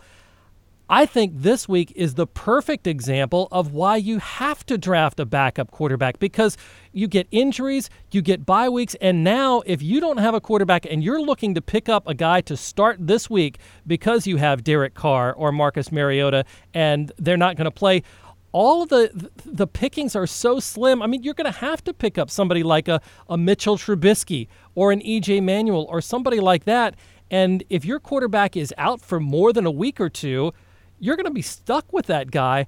I 0.90 1.06
think 1.06 1.34
this 1.36 1.68
week 1.68 1.94
is 1.96 2.16
the 2.16 2.28
perfect 2.28 2.88
example 2.88 3.48
of 3.52 3.74
why 3.74 3.96
you 3.96 4.20
have 4.20 4.66
to 4.66 4.78
draft 4.78 5.20
a 5.20 5.26
backup 5.26 5.72
quarterback 5.72 6.20
because 6.20 6.58
you 6.92 7.08
get 7.08 7.26
injuries, 7.32 7.90
you 8.12 8.22
get 8.22 8.46
bye 8.46 8.68
weeks, 8.68 8.94
and 9.00 9.24
now 9.24 9.62
if 9.66 9.82
you 9.82 10.02
don't 10.02 10.18
have 10.18 10.34
a 10.34 10.42
quarterback 10.42 10.86
and 10.86 11.02
you're 11.02 11.22
looking 11.22 11.56
to 11.56 11.62
pick 11.62 11.88
up 11.88 12.06
a 12.06 12.14
guy 12.14 12.42
to 12.42 12.58
start 12.58 12.98
this 13.00 13.30
week 13.30 13.60
because 13.88 14.28
you 14.28 14.36
have 14.38 14.64
Derek 14.64 14.94
Carr 14.94 15.34
or 15.34 15.54
Marcus 15.54 15.90
Mariota 15.90 16.44
and 16.74 17.14
they're 17.18 17.38
not 17.38 17.56
going 17.56 17.66
to 17.66 17.72
play, 17.72 18.04
all 18.52 18.84
of 18.84 18.90
the 18.90 19.32
the 19.46 19.66
pickings 19.66 20.18
are 20.18 20.28
so 20.28 20.60
slim. 20.60 21.02
I 21.02 21.08
mean, 21.08 21.24
you're 21.24 21.34
going 21.34 21.52
to 21.52 21.60
have 21.60 21.82
to 21.86 21.94
pick 21.94 22.18
up 22.18 22.30
somebody 22.30 22.62
like 22.62 22.90
a, 22.90 23.02
a 23.30 23.38
Mitchell 23.38 23.78
Trubisky 23.78 24.48
or 24.76 24.92
an 24.92 25.00
EJ 25.00 25.42
Manuel 25.42 25.86
or 25.90 26.02
somebody 26.02 26.42
like 26.42 26.66
that. 26.66 26.96
And 27.32 27.64
if 27.70 27.86
your 27.86 28.00
quarterback 28.00 28.56
is 28.58 28.74
out 28.78 29.02
for 29.02 29.20
more 29.20 29.54
than 29.54 29.66
a 29.66 29.72
week 29.72 30.00
or 30.00 30.10
two, 30.10 30.54
you're 31.04 31.18
going 31.18 31.26
to 31.26 31.32
be 31.32 31.42
stuck 31.42 31.92
with 31.92 32.06
that 32.08 32.32
guy 32.32 32.66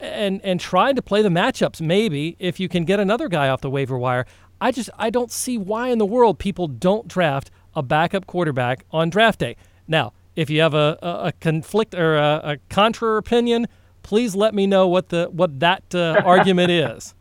and 0.00 0.40
and 0.44 0.60
trying 0.60 0.96
to 0.96 1.02
play 1.02 1.22
the 1.22 1.28
matchups 1.28 1.80
maybe 1.80 2.36
if 2.38 2.60
you 2.60 2.68
can 2.68 2.84
get 2.84 3.00
another 3.00 3.28
guy 3.28 3.48
off 3.48 3.60
the 3.60 3.70
waiver 3.70 3.96
wire. 3.96 4.26
I 4.60 4.72
just 4.72 4.90
I 4.98 5.10
don't 5.10 5.30
see 5.30 5.56
why 5.56 5.88
in 5.88 5.98
the 5.98 6.06
world 6.06 6.38
people 6.38 6.66
don't 6.66 7.06
draft 7.06 7.50
a 7.74 7.82
backup 7.82 8.26
quarterback 8.26 8.84
on 8.90 9.10
draft 9.10 9.38
day. 9.38 9.56
Now, 9.86 10.12
if 10.34 10.50
you 10.50 10.60
have 10.60 10.74
a, 10.74 10.98
a, 11.00 11.08
a 11.28 11.32
conflict 11.40 11.94
or 11.94 12.16
a, 12.16 12.40
a 12.42 12.56
contra 12.68 13.16
opinion, 13.16 13.66
please 14.02 14.34
let 14.34 14.54
me 14.54 14.66
know 14.66 14.88
what 14.88 15.10
the 15.10 15.28
what 15.30 15.60
that 15.60 15.82
uh, 15.94 16.20
argument 16.24 16.70
is. 16.70 17.14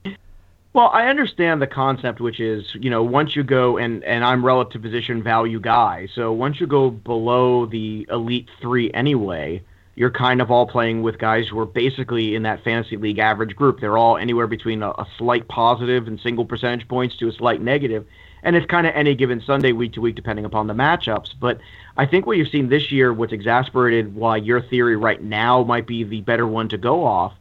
Well, 0.74 0.90
I 0.92 1.08
understand 1.08 1.62
the 1.62 1.68
concept, 1.68 2.20
which 2.20 2.42
is, 2.42 2.66
you 2.74 2.90
know, 2.90 3.02
once 3.02 3.36
you 3.36 3.44
go 3.44 3.78
and 3.78 4.04
and 4.04 4.26
I'm 4.26 4.46
relative 4.46 4.82
position 4.82 5.22
value 5.22 5.60
guy, 5.60 6.08
so 6.14 6.34
once 6.34 6.60
you 6.60 6.68
go 6.68 6.90
below 6.90 7.66
the 7.66 8.08
elite 8.10 8.50
three 8.60 8.92
anyway, 8.94 9.64
you're 9.96 10.12
kind 10.12 10.42
of 10.42 10.52
all 10.52 10.68
playing 10.68 11.02
with 11.02 11.18
guys 11.18 11.48
who 11.48 11.58
are 11.60 11.66
basically 11.66 12.36
in 12.36 12.44
that 12.44 12.64
fantasy 12.64 12.98
league 12.98 13.20
average 13.20 13.56
group. 13.56 13.80
They're 13.80 13.98
all 13.98 14.18
anywhere 14.18 14.48
between 14.48 14.84
a, 14.84 14.90
a 14.90 15.08
slight 15.18 15.48
positive 15.48 16.08
and 16.08 16.20
single 16.20 16.46
percentage 16.46 16.88
points 16.88 17.16
to 17.18 17.30
a 17.30 17.32
slight 17.32 17.62
negative, 17.62 18.06
and 18.44 18.56
it's 18.56 18.66
kind 18.66 18.86
of 18.86 18.94
any 18.94 19.16
given 19.16 19.42
Sunday, 19.42 19.72
week 19.72 19.94
to 19.94 20.02
week, 20.02 20.16
depending 20.16 20.46
upon 20.46 20.68
the 20.68 20.74
matchups. 20.74 21.34
But 21.40 21.60
I 21.98 22.06
think 22.06 22.26
what 22.26 22.38
you've 22.38 22.50
seen 22.50 22.70
this 22.70 22.92
year, 22.92 23.14
what's 23.14 23.34
exasperated 23.34 24.16
why 24.16 24.38
your 24.38 24.62
theory 24.62 24.98
right 24.98 25.22
now 25.22 25.64
might 25.64 25.88
be 25.88 26.04
the 26.04 26.22
better 26.22 26.46
one 26.46 26.68
to 26.70 26.78
go 26.78 27.06
off, 27.06 27.34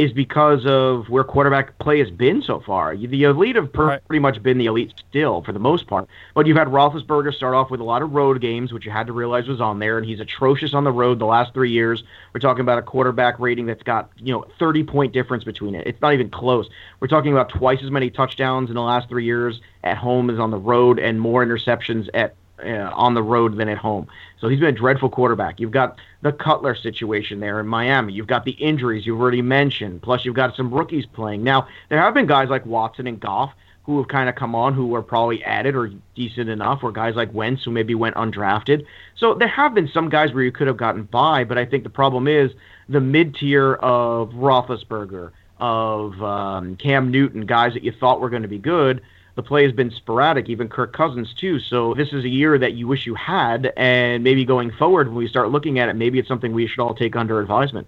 is 0.00 0.14
because 0.14 0.64
of 0.64 1.10
where 1.10 1.22
quarterback 1.22 1.78
play 1.78 1.98
has 1.98 2.10
been 2.10 2.40
so 2.40 2.58
far. 2.58 2.96
The 2.96 3.24
elite 3.24 3.56
have 3.56 3.70
pretty 3.70 4.00
right. 4.08 4.22
much 4.22 4.42
been 4.42 4.56
the 4.56 4.64
elite 4.64 4.94
still 4.96 5.42
for 5.42 5.52
the 5.52 5.58
most 5.58 5.88
part. 5.88 6.08
But 6.32 6.46
you've 6.46 6.56
had 6.56 6.68
Roethlisberger 6.68 7.34
start 7.34 7.52
off 7.52 7.70
with 7.70 7.80
a 7.80 7.84
lot 7.84 8.00
of 8.00 8.12
road 8.12 8.40
games, 8.40 8.72
which 8.72 8.86
you 8.86 8.90
had 8.90 9.08
to 9.08 9.12
realize 9.12 9.46
was 9.46 9.60
on 9.60 9.78
there, 9.78 9.98
and 9.98 10.06
he's 10.06 10.18
atrocious 10.18 10.72
on 10.72 10.84
the 10.84 10.90
road 10.90 11.18
the 11.18 11.26
last 11.26 11.52
three 11.52 11.70
years. 11.70 12.02
We're 12.32 12.40
talking 12.40 12.62
about 12.62 12.78
a 12.78 12.82
quarterback 12.82 13.38
rating 13.38 13.66
that's 13.66 13.82
got 13.82 14.08
you 14.16 14.32
know 14.32 14.46
30 14.58 14.84
point 14.84 15.12
difference 15.12 15.44
between 15.44 15.74
it. 15.74 15.86
It's 15.86 16.00
not 16.00 16.14
even 16.14 16.30
close. 16.30 16.70
We're 17.00 17.08
talking 17.08 17.32
about 17.32 17.50
twice 17.50 17.82
as 17.82 17.90
many 17.90 18.08
touchdowns 18.08 18.70
in 18.70 18.76
the 18.76 18.82
last 18.82 19.10
three 19.10 19.24
years 19.24 19.60
at 19.84 19.98
home 19.98 20.30
as 20.30 20.38
on 20.38 20.50
the 20.50 20.56
road, 20.56 20.98
and 20.98 21.20
more 21.20 21.44
interceptions 21.44 22.08
at 22.14 22.36
uh, 22.64 22.90
on 22.94 23.14
the 23.14 23.22
road 23.22 23.56
than 23.56 23.68
at 23.68 23.78
home. 23.78 24.06
So 24.40 24.48
he's 24.48 24.60
been 24.60 24.68
a 24.68 24.78
dreadful 24.78 25.10
quarterback. 25.10 25.60
You've 25.60 25.70
got 25.70 25.98
the 26.22 26.32
Cutler 26.32 26.74
situation 26.74 27.40
there 27.40 27.60
in 27.60 27.66
Miami. 27.66 28.12
You've 28.12 28.26
got 28.26 28.44
the 28.44 28.52
injuries 28.52 29.06
you've 29.06 29.20
already 29.20 29.42
mentioned. 29.42 30.02
Plus, 30.02 30.24
you've 30.24 30.34
got 30.34 30.56
some 30.56 30.72
rookies 30.72 31.06
playing. 31.06 31.42
Now, 31.42 31.68
there 31.88 32.00
have 32.00 32.14
been 32.14 32.26
guys 32.26 32.48
like 32.48 32.64
Watson 32.66 33.06
and 33.06 33.20
Goff 33.20 33.52
who 33.84 33.98
have 33.98 34.08
kind 34.08 34.28
of 34.28 34.34
come 34.34 34.54
on 34.54 34.74
who 34.74 34.86
were 34.86 35.02
probably 35.02 35.42
added 35.42 35.74
or 35.74 35.90
decent 36.14 36.48
enough, 36.48 36.80
or 36.82 36.92
guys 36.92 37.16
like 37.16 37.32
Wentz 37.32 37.64
who 37.64 37.70
maybe 37.70 37.94
went 37.94 38.14
undrafted. 38.14 38.84
So 39.16 39.34
there 39.34 39.48
have 39.48 39.74
been 39.74 39.88
some 39.88 40.08
guys 40.08 40.32
where 40.32 40.44
you 40.44 40.52
could 40.52 40.66
have 40.66 40.76
gotten 40.76 41.04
by, 41.04 41.44
but 41.44 41.58
I 41.58 41.64
think 41.64 41.82
the 41.82 41.90
problem 41.90 42.28
is 42.28 42.52
the 42.88 43.00
mid 43.00 43.34
tier 43.34 43.74
of 43.74 44.30
Roethlisberger, 44.30 45.32
of 45.58 46.22
um, 46.22 46.76
Cam 46.76 47.10
Newton, 47.10 47.46
guys 47.46 47.74
that 47.74 47.82
you 47.82 47.92
thought 47.92 48.20
were 48.20 48.30
going 48.30 48.42
to 48.42 48.48
be 48.48 48.58
good 48.58 49.02
the 49.40 49.48
play 49.48 49.64
has 49.64 49.72
been 49.72 49.90
sporadic, 49.90 50.50
even 50.50 50.68
Kirk 50.68 50.92
Cousins 50.92 51.32
too. 51.32 51.58
So 51.60 51.94
this 51.94 52.12
is 52.12 52.24
a 52.24 52.28
year 52.28 52.58
that 52.58 52.74
you 52.74 52.86
wish 52.86 53.06
you 53.06 53.14
had, 53.14 53.72
and 53.74 54.22
maybe 54.22 54.44
going 54.44 54.70
forward 54.70 55.08
when 55.08 55.16
we 55.16 55.28
start 55.28 55.50
looking 55.50 55.78
at 55.78 55.88
it, 55.88 55.94
maybe 55.94 56.18
it's 56.18 56.28
something 56.28 56.52
we 56.52 56.66
should 56.66 56.80
all 56.80 56.94
take 56.94 57.16
under 57.16 57.40
advisement. 57.40 57.86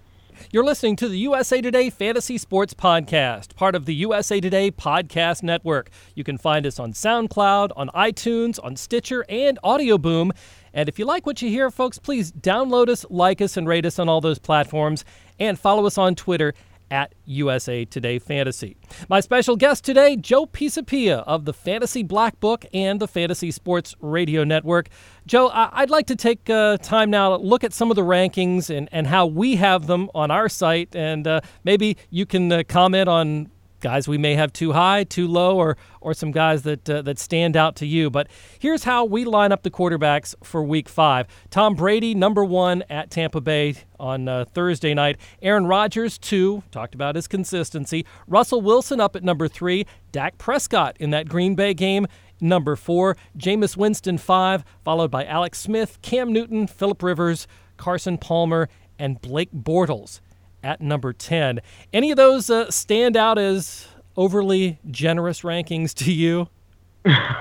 You're 0.51 0.63
listening 0.63 0.95
to 0.95 1.07
the 1.07 1.17
USA 1.19 1.61
Today 1.61 1.91
Fantasy 1.91 2.39
Sports 2.39 2.73
Podcast, 2.73 3.55
part 3.55 3.75
of 3.75 3.85
the 3.85 3.93
USA 3.93 4.41
Today 4.41 4.71
Podcast 4.71 5.43
Network. 5.43 5.91
You 6.15 6.23
can 6.23 6.39
find 6.39 6.65
us 6.65 6.79
on 6.79 6.91
SoundCloud, 6.91 7.69
on 7.75 7.89
iTunes, 7.89 8.57
on 8.63 8.75
Stitcher, 8.75 9.23
and 9.29 9.59
Audio 9.63 9.99
Boom. 9.99 10.31
And 10.73 10.89
if 10.89 10.97
you 10.97 11.05
like 11.05 11.27
what 11.27 11.43
you 11.43 11.49
hear, 11.49 11.69
folks, 11.69 11.99
please 11.99 12.31
download 12.31 12.89
us, 12.89 13.05
like 13.11 13.41
us, 13.41 13.57
and 13.57 13.67
rate 13.67 13.85
us 13.85 13.99
on 13.99 14.09
all 14.09 14.21
those 14.21 14.39
platforms, 14.39 15.05
and 15.39 15.59
follow 15.59 15.85
us 15.85 15.99
on 15.99 16.15
Twitter 16.15 16.55
at 16.93 17.15
USA 17.25 17.85
Today 17.85 18.19
Fantasy. 18.19 18.77
My 19.09 19.19
special 19.19 19.55
guest 19.55 19.83
today, 19.83 20.15
Joe 20.15 20.45
Pisapia 20.45 21.23
of 21.25 21.45
the 21.45 21.51
Fantasy 21.51 22.03
Black 22.03 22.39
Book 22.39 22.65
and 22.71 22.99
the 22.99 23.07
Fantasy 23.07 23.49
Sports 23.49 23.95
Radio 23.99 24.43
Network. 24.43 24.89
Joe, 25.25 25.49
I'd 25.51 25.89
like 25.89 26.05
to 26.07 26.15
take 26.15 26.51
uh, 26.51 26.77
time 26.77 27.09
now 27.09 27.35
to 27.35 27.43
look 27.43 27.63
at 27.63 27.73
some 27.73 27.89
of 27.89 27.95
the 27.95 28.03
rankings 28.03 28.69
and, 28.69 28.87
and 28.91 29.07
how 29.07 29.25
we 29.25 29.55
have 29.55 29.87
them 29.87 30.11
on 30.13 30.29
our 30.29 30.47
site, 30.47 30.95
and 30.95 31.25
uh, 31.25 31.41
maybe 31.63 31.97
you 32.11 32.27
can 32.27 32.51
uh, 32.51 32.61
comment 32.67 33.09
on 33.09 33.49
guys 33.83 34.07
we 34.07 34.17
may 34.17 34.33
have 34.33 34.51
too 34.51 34.71
high, 34.71 35.03
too 35.03 35.27
low, 35.27 35.57
or 35.57 35.77
or 36.01 36.15
some 36.15 36.31
guys 36.31 36.63
that 36.63 36.89
uh, 36.89 37.03
that 37.03 37.19
stand 37.19 37.55
out 37.55 37.75
to 37.75 37.85
you. 37.85 38.09
But 38.09 38.27
here's 38.57 38.85
how 38.85 39.05
we 39.05 39.25
line 39.25 39.51
up 39.51 39.61
the 39.61 39.69
quarterbacks 39.69 40.33
for 40.43 40.63
Week 40.63 40.89
Five: 40.89 41.27
Tom 41.51 41.75
Brady, 41.75 42.15
number 42.15 42.43
one 42.43 42.83
at 42.89 43.11
Tampa 43.11 43.41
Bay 43.41 43.75
on 43.99 44.27
uh, 44.27 44.45
Thursday 44.45 44.95
night. 44.95 45.17
Aaron 45.43 45.67
Rodgers, 45.67 46.17
two. 46.17 46.63
Talked 46.71 46.95
about 46.95 47.15
his 47.15 47.27
consistency. 47.27 48.05
Russell 48.25 48.61
Wilson 48.61 48.99
up 48.99 49.15
at 49.15 49.23
number 49.23 49.47
three. 49.47 49.85
Dak 50.11 50.39
Prescott 50.39 50.97
in 50.99 51.11
that 51.11 51.29
Green 51.29 51.53
Bay 51.53 51.75
game. 51.75 52.07
Number 52.41 52.75
four, 52.75 53.15
Jameis 53.37 53.77
Winston, 53.77 54.17
five, 54.17 54.65
followed 54.83 55.11
by 55.11 55.23
Alex 55.23 55.59
Smith, 55.59 55.99
Cam 56.01 56.33
Newton, 56.33 56.67
Philip 56.67 57.01
Rivers, 57.01 57.47
Carson 57.77 58.17
Palmer, 58.17 58.67
and 58.99 59.21
Blake 59.21 59.51
Bortles 59.53 60.19
at 60.63 60.81
number 60.81 61.13
10. 61.13 61.59
Any 61.91 62.11
of 62.11 62.17
those 62.17 62.49
uh, 62.49 62.71
stand 62.71 63.17
out 63.17 63.37
as 63.37 63.87
overly 64.15 64.79
generous 64.89 65.41
rankings 65.41 65.93
to 66.05 66.11
you? 66.11 66.47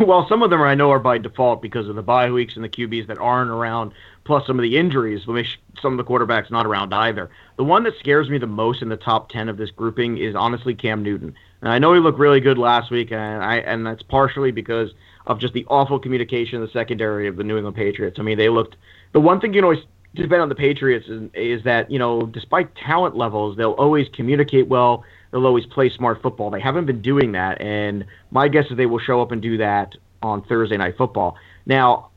well, 0.01 0.27
some 0.29 0.43
of 0.43 0.51
them 0.51 0.61
I 0.61 0.75
know 0.75 0.91
are 0.91 0.99
by 0.99 1.19
default 1.19 1.63
because 1.63 1.89
of 1.89 1.95
the 1.95 2.03
bye 2.03 2.31
weeks 2.31 2.57
and 2.57 2.65
the 2.65 2.69
QBs 2.69 3.07
that 3.07 3.19
aren't 3.19 3.51
around, 3.51 3.93
plus 4.25 4.45
some 4.45 4.59
of 4.59 4.63
the 4.65 4.77
injuries, 4.77 5.23
some 5.81 5.93
of 5.93 6.05
the 6.05 6.05
quarterbacks 6.05 6.51
not 6.51 6.67
around 6.67 6.93
either. 6.93 7.31
The 7.57 7.65
one 7.65 7.85
that 7.85 7.95
scares 8.01 8.29
me 8.29 8.39
the 8.39 8.47
most 8.49 8.83
in 8.83 8.89
the 8.89 8.97
top 8.97 9.29
10 9.29 9.49
of 9.49 9.59
this 9.59 9.71
grouping 9.71 10.19
is 10.19 10.35
honestly 10.35 10.75
Cam 10.75 11.05
Newton. 11.05 11.35
And 11.61 11.71
I 11.71 11.79
know 11.79 11.95
he 11.95 12.01
looked 12.01 12.19
really 12.19 12.41
good 12.41 12.59
last 12.59 12.91
week, 12.91 13.13
and 13.13 13.45
I 13.45 13.59
and 13.59 13.87
that's 13.87 14.03
partially 14.03 14.51
because 14.51 14.91
of 15.29 15.39
just 15.39 15.55
the 15.55 15.65
awful 15.69 16.01
communication 16.01 16.57
in 16.57 16.63
the 16.63 16.73
secondary 16.73 17.29
of 17.29 17.37
the 17.37 17.45
New 17.45 17.57
England 17.57 17.77
Patriots. 17.77 18.19
I 18.19 18.23
mean, 18.23 18.39
they 18.39 18.49
looked. 18.49 18.77
The 19.13 19.21
one 19.21 19.41
thing 19.41 19.55
you 19.55 19.59
can 19.59 19.65
always 19.65 19.85
depend 20.15 20.43
on 20.43 20.49
the 20.49 20.55
Patriots 20.55 21.09
is, 21.09 21.31
is 21.35 21.65
that 21.65 21.91
you 21.91 21.99
know 21.99 22.23
despite 22.23 22.75
talent 22.75 23.17
levels, 23.17 23.57
they'll 23.57 23.73
always 23.73 24.09
communicate 24.09 24.69
well. 24.69 25.05
They'll 25.31 25.47
always 25.47 25.67
play 25.67 25.89
smart 25.89 26.21
football. 26.23 26.51
They 26.51 26.61
haven't 26.61 26.87
been 26.87 27.03
doing 27.03 27.33
that, 27.33 27.61
and 27.61 28.05
my 28.31 28.49
guess 28.49 28.67
is 28.71 28.77
they 28.77 28.87
will 28.87 28.99
show 28.99 29.23
up 29.23 29.33
and 29.33 29.41
do 29.41 29.57
that 29.59 29.95
on 30.23 30.43
Thursday 30.43 30.77
night 30.77 30.97
football. 30.97 31.37
Now, 31.67 32.11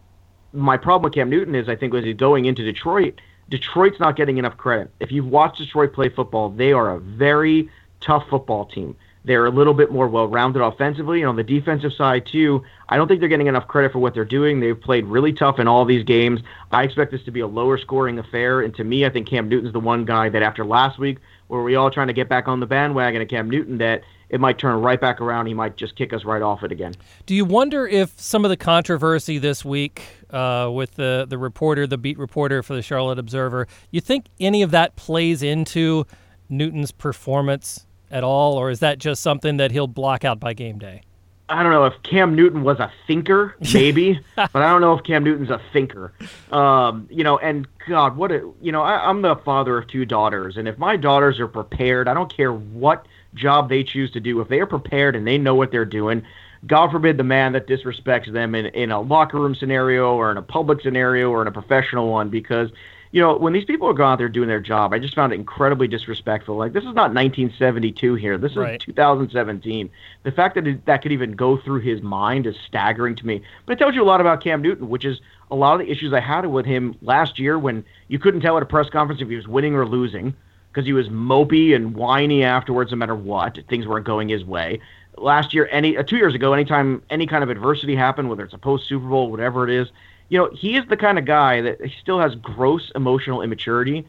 my 0.54 0.78
problem 0.78 1.04
with 1.04 1.14
Cam 1.14 1.30
Newton 1.30 1.56
is 1.56 1.70
I 1.70 1.76
think 1.76 1.94
as 1.94 2.04
he's 2.04 2.16
going 2.16 2.46
into 2.46 2.64
Detroit, 2.64 3.22
Detroit's 3.50 4.00
not 4.00 4.16
getting 4.16 4.38
enough 4.38 4.58
credit. 4.58 4.92
If 5.00 5.12
you've 5.12 5.28
watched 5.28 5.60
Detroit 5.60 5.94
play 5.94 6.10
football, 6.10 6.50
they 6.50 6.72
are 6.72 6.92
a 6.96 7.00
very 7.00 7.70
tough 8.02 8.28
football 8.30 8.66
team. 8.66 8.96
They're 9.26 9.48
a 9.48 9.52
little 9.52 9.74
bit 9.74 9.92
more 9.92 10.08
well 10.08 10.28
rounded 10.28 10.62
offensively. 10.62 11.22
And 11.22 11.30
on 11.30 11.36
the 11.36 11.44
defensive 11.44 11.94
side, 11.94 12.28
too, 12.32 12.64
I 12.88 12.96
don't 12.96 13.08
think 13.08 13.20
they're 13.20 13.30
getting 13.30 13.48
enough 13.48 13.68
credit 13.68 13.92
for 13.92 14.00
what 14.00 14.14
they're 14.14 14.24
doing. 14.24 14.60
They've 14.60 14.80
played 14.80 15.06
really 15.06 15.34
tough 15.34 15.58
in 15.58 15.68
all 15.68 15.84
these 15.84 16.04
games. 16.04 16.42
I 16.72 16.84
expect 16.84 17.12
this 17.12 17.24
to 17.24 17.32
be 17.32 17.40
a 17.40 17.48
lower 17.48 17.78
scoring 17.80 18.20
affair. 18.20 18.62
And 18.62 18.74
to 18.76 18.84
me, 18.84 19.06
I 19.06 19.10
think 19.10 19.28
Cam 19.28 19.50
Newton's 19.50 19.74
the 19.74 19.80
one 19.80 20.06
guy 20.06 20.30
that 20.30 20.44
after 20.44 20.64
last 20.64 21.00
week, 21.00 21.18
where 21.48 21.62
we 21.62 21.76
all 21.76 21.90
trying 21.90 22.08
to 22.08 22.14
get 22.14 22.30
back 22.30 22.48
on 22.48 22.60
the 22.60 22.66
bandwagon 22.68 23.22
of 23.22 23.28
Cam 23.28 23.50
Newton, 23.50 23.80
that 23.80 24.02
it 24.30 24.40
might 24.40 24.60
turn 24.60 24.80
right 24.82 25.00
back 25.00 25.22
around. 25.22 25.48
He 25.48 25.54
might 25.54 25.76
just 25.76 25.96
kick 25.96 26.14
us 26.14 26.24
right 26.24 26.42
off 26.42 26.64
it 26.64 26.72
again. 26.72 26.94
Do 27.26 27.36
you 27.36 27.46
wonder 27.46 27.88
if 27.88 28.20
some 28.20 28.46
of 28.46 28.50
the 28.50 28.58
controversy 28.58 29.38
this 29.38 29.64
week 29.64 30.04
uh, 30.30 30.70
with 30.72 30.96
the 30.96 31.26
the 31.28 31.38
reporter, 31.38 31.88
the 31.88 31.98
beat 31.98 32.18
reporter 32.18 32.62
for 32.64 32.76
the 32.76 32.82
Charlotte 32.82 33.20
Observer, 33.20 33.68
you 33.92 34.02
think 34.02 34.26
any 34.40 34.62
of 34.62 34.72
that 34.72 34.96
plays 34.96 35.44
into 35.44 36.06
Newton's 36.50 36.92
performance 36.92 37.86
at 38.12 38.24
all, 38.24 38.54
or 38.56 38.70
is 38.70 38.80
that 38.80 39.00
just 39.00 39.22
something 39.22 39.58
that 39.58 39.72
he'll 39.72 39.88
block 39.88 40.24
out 40.24 40.40
by 40.40 40.54
game 40.54 40.80
day? 40.80 41.02
I 41.48 41.62
don't 41.62 41.72
know 41.72 41.86
if 41.86 41.94
Cam 42.02 42.36
Newton 42.36 42.64
was 42.64 42.80
a 42.80 42.92
thinker, 43.06 43.56
maybe, 43.74 44.20
but 44.36 44.56
I 44.56 44.72
don't 44.72 44.82
know 44.82 44.98
if 44.98 45.04
Cam 45.04 45.24
Newton's 45.24 45.52
a 45.52 45.62
thinker. 45.72 46.12
Um, 46.52 47.08
you 47.12 47.24
know, 47.24 47.38
and 47.38 47.68
God, 47.88 48.18
what 48.18 48.32
a 48.32 48.52
you 48.62 48.72
know, 48.72 48.82
I, 48.82 49.08
I'm 49.08 49.22
the 49.22 49.36
father 49.38 49.78
of 49.78 49.88
two 49.88 50.06
daughters, 50.06 50.58
and 50.58 50.68
if 50.68 50.78
my 50.78 50.98
daughters 50.98 51.40
are 51.40 51.48
prepared, 51.48 52.08
I 52.08 52.14
don't 52.14 52.36
care 52.36 52.52
what 52.52 53.08
job 53.36 53.70
they 53.70 53.84
choose 53.84 54.12
to 54.12 54.20
do. 54.20 54.42
If 54.42 54.48
they 54.48 54.60
are 54.60 54.66
prepared 54.66 55.16
and 55.16 55.28
they 55.28 55.38
know 55.38 55.54
what 55.54 55.72
they're 55.72 55.86
doing, 55.86 56.24
God 56.66 56.92
forbid 56.92 57.18
the 57.18 57.24
man 57.24 57.54
that 57.54 57.68
disrespects 57.68 58.32
them 58.32 58.56
in, 58.56 58.68
in 58.68 58.92
a 58.92 59.00
locker 59.00 59.40
room 59.40 59.54
scenario 59.54 60.16
or 60.16 60.32
in 60.32 60.38
a 60.38 60.42
public 60.42 60.82
scenario 60.82 61.30
or 61.30 61.42
in 61.42 61.48
a 61.48 61.52
professional 61.52 62.10
one, 62.10 62.30
because 62.30 62.72
you 63.16 63.22
know, 63.22 63.38
when 63.38 63.54
these 63.54 63.64
people 63.64 63.88
are 63.88 63.94
going 63.94 64.12
out 64.12 64.18
there 64.18 64.28
doing 64.28 64.50
their 64.50 64.60
job, 64.60 64.94
I 64.94 65.00
just 65.00 65.16
found 65.16 65.32
it 65.32 65.38
incredibly 65.38 65.88
disrespectful. 65.88 66.58
Like, 66.58 66.74
this 66.74 66.82
is 66.82 66.88
not 66.88 67.14
1972 67.14 68.16
here. 68.16 68.38
This 68.38 68.52
is 68.52 68.58
right. 68.58 68.82
2017. 68.82 69.90
The 70.24 70.32
fact 70.34 70.56
that 70.56 70.68
it, 70.68 70.86
that 70.86 71.02
could 71.02 71.14
even 71.14 71.32
go 71.32 71.56
through 71.56 71.80
his 71.80 72.02
mind 72.02 72.46
is 72.46 72.58
staggering 72.68 73.16
to 73.16 73.26
me. 73.26 73.42
But 73.66 73.72
it 73.72 73.80
tells 73.80 73.96
you 73.96 74.04
a 74.04 74.06
lot 74.06 74.20
about 74.20 74.44
Cam 74.44 74.62
Newton, 74.62 74.90
which 74.90 75.06
is 75.06 75.22
a 75.50 75.56
lot 75.56 75.80
of 75.80 75.88
the 75.88 75.90
issues 75.90 76.12
I 76.12 76.20
had 76.20 76.46
with 76.46 76.66
him 76.66 76.98
last 77.02 77.40
year 77.40 77.58
when 77.58 77.86
you 78.10 78.20
couldn't 78.20 78.42
tell 78.42 78.58
at 78.58 78.64
a 78.64 78.66
press 78.66 78.90
conference 78.90 79.22
if 79.22 79.30
he 79.30 79.38
was 79.38 79.48
winning 79.48 79.76
or 79.76 79.88
losing 79.88 80.36
because 80.74 80.86
he 80.86 80.92
was 80.92 81.08
mopey 81.08 81.74
and 81.74 81.96
whiny 81.96 82.44
afterwards 82.44 82.92
no 82.92 82.98
matter 82.98 83.16
what. 83.16 83.58
Things 83.70 83.88
weren't 83.88 84.06
going 84.06 84.28
his 84.28 84.44
way. 84.44 84.82
Last 85.18 85.54
year, 85.54 85.70
any 85.72 85.96
uh, 85.96 86.04
two 86.04 86.18
years 86.18 86.36
ago, 86.36 86.52
anytime 86.52 87.02
any 87.10 87.28
kind 87.28 87.46
of 87.46 87.50
adversity 87.50 87.96
happened, 87.96 88.28
whether 88.28 88.44
it's 88.44 88.54
a 88.54 88.58
post 88.58 88.90
Super 88.90 89.08
Bowl, 89.08 89.32
whatever 89.32 89.64
it 89.64 89.74
is, 89.74 89.88
you 90.30 90.38
know, 90.38 90.50
he 90.54 90.76
is 90.76 90.86
the 90.88 90.98
kind 90.98 91.18
of 91.18 91.26
guy 91.26 91.62
that 91.62 91.80
still 92.02 92.20
has 92.20 92.36
gross 92.36 92.92
emotional 92.96 93.42
immaturity. 93.42 94.08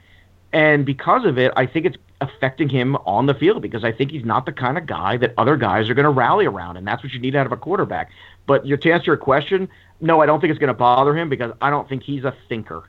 And 0.53 0.87
because 0.87 1.25
of 1.25 1.39
it, 1.39 1.53
I 1.57 1.67
think 1.67 1.87
it's 1.87 1.97
affecting 2.21 2.69
him 2.69 2.97
on 3.05 3.27
the 3.27 3.35
field 3.35 3.61
because 3.61 3.85
I 3.85 3.93
think 3.93 4.11
he's 4.11 4.25
not 4.25 4.47
the 4.47 4.53
kind 4.53 4.79
of 4.79 4.87
guy 4.87 5.19
that 5.19 5.35
other 5.37 5.57
guys 5.57 5.91
are 5.91 5.95
going 5.95 6.05
to 6.05 6.11
rally 6.11 6.47
around. 6.47 6.77
And 6.77 6.87
that's 6.87 7.03
what 7.03 7.13
you 7.13 7.21
need 7.21 7.37
out 7.37 7.47
of 7.47 7.53
a 7.53 7.57
quarterback. 7.57 8.11
But 8.47 8.65
to 8.65 8.91
answer 8.91 9.07
your 9.07 9.17
question, 9.17 9.69
no, 10.01 10.23
I 10.23 10.27
don't 10.27 10.41
think 10.41 10.51
it's 10.51 10.61
going 10.61 10.69
to 10.69 10.75
bother 10.75 11.17
him 11.17 11.29
because 11.29 11.53
I 11.61 11.71
don't 11.71 11.89
think 11.89 12.03
he's 12.03 12.25
a 12.25 12.35
thinker. 12.49 12.85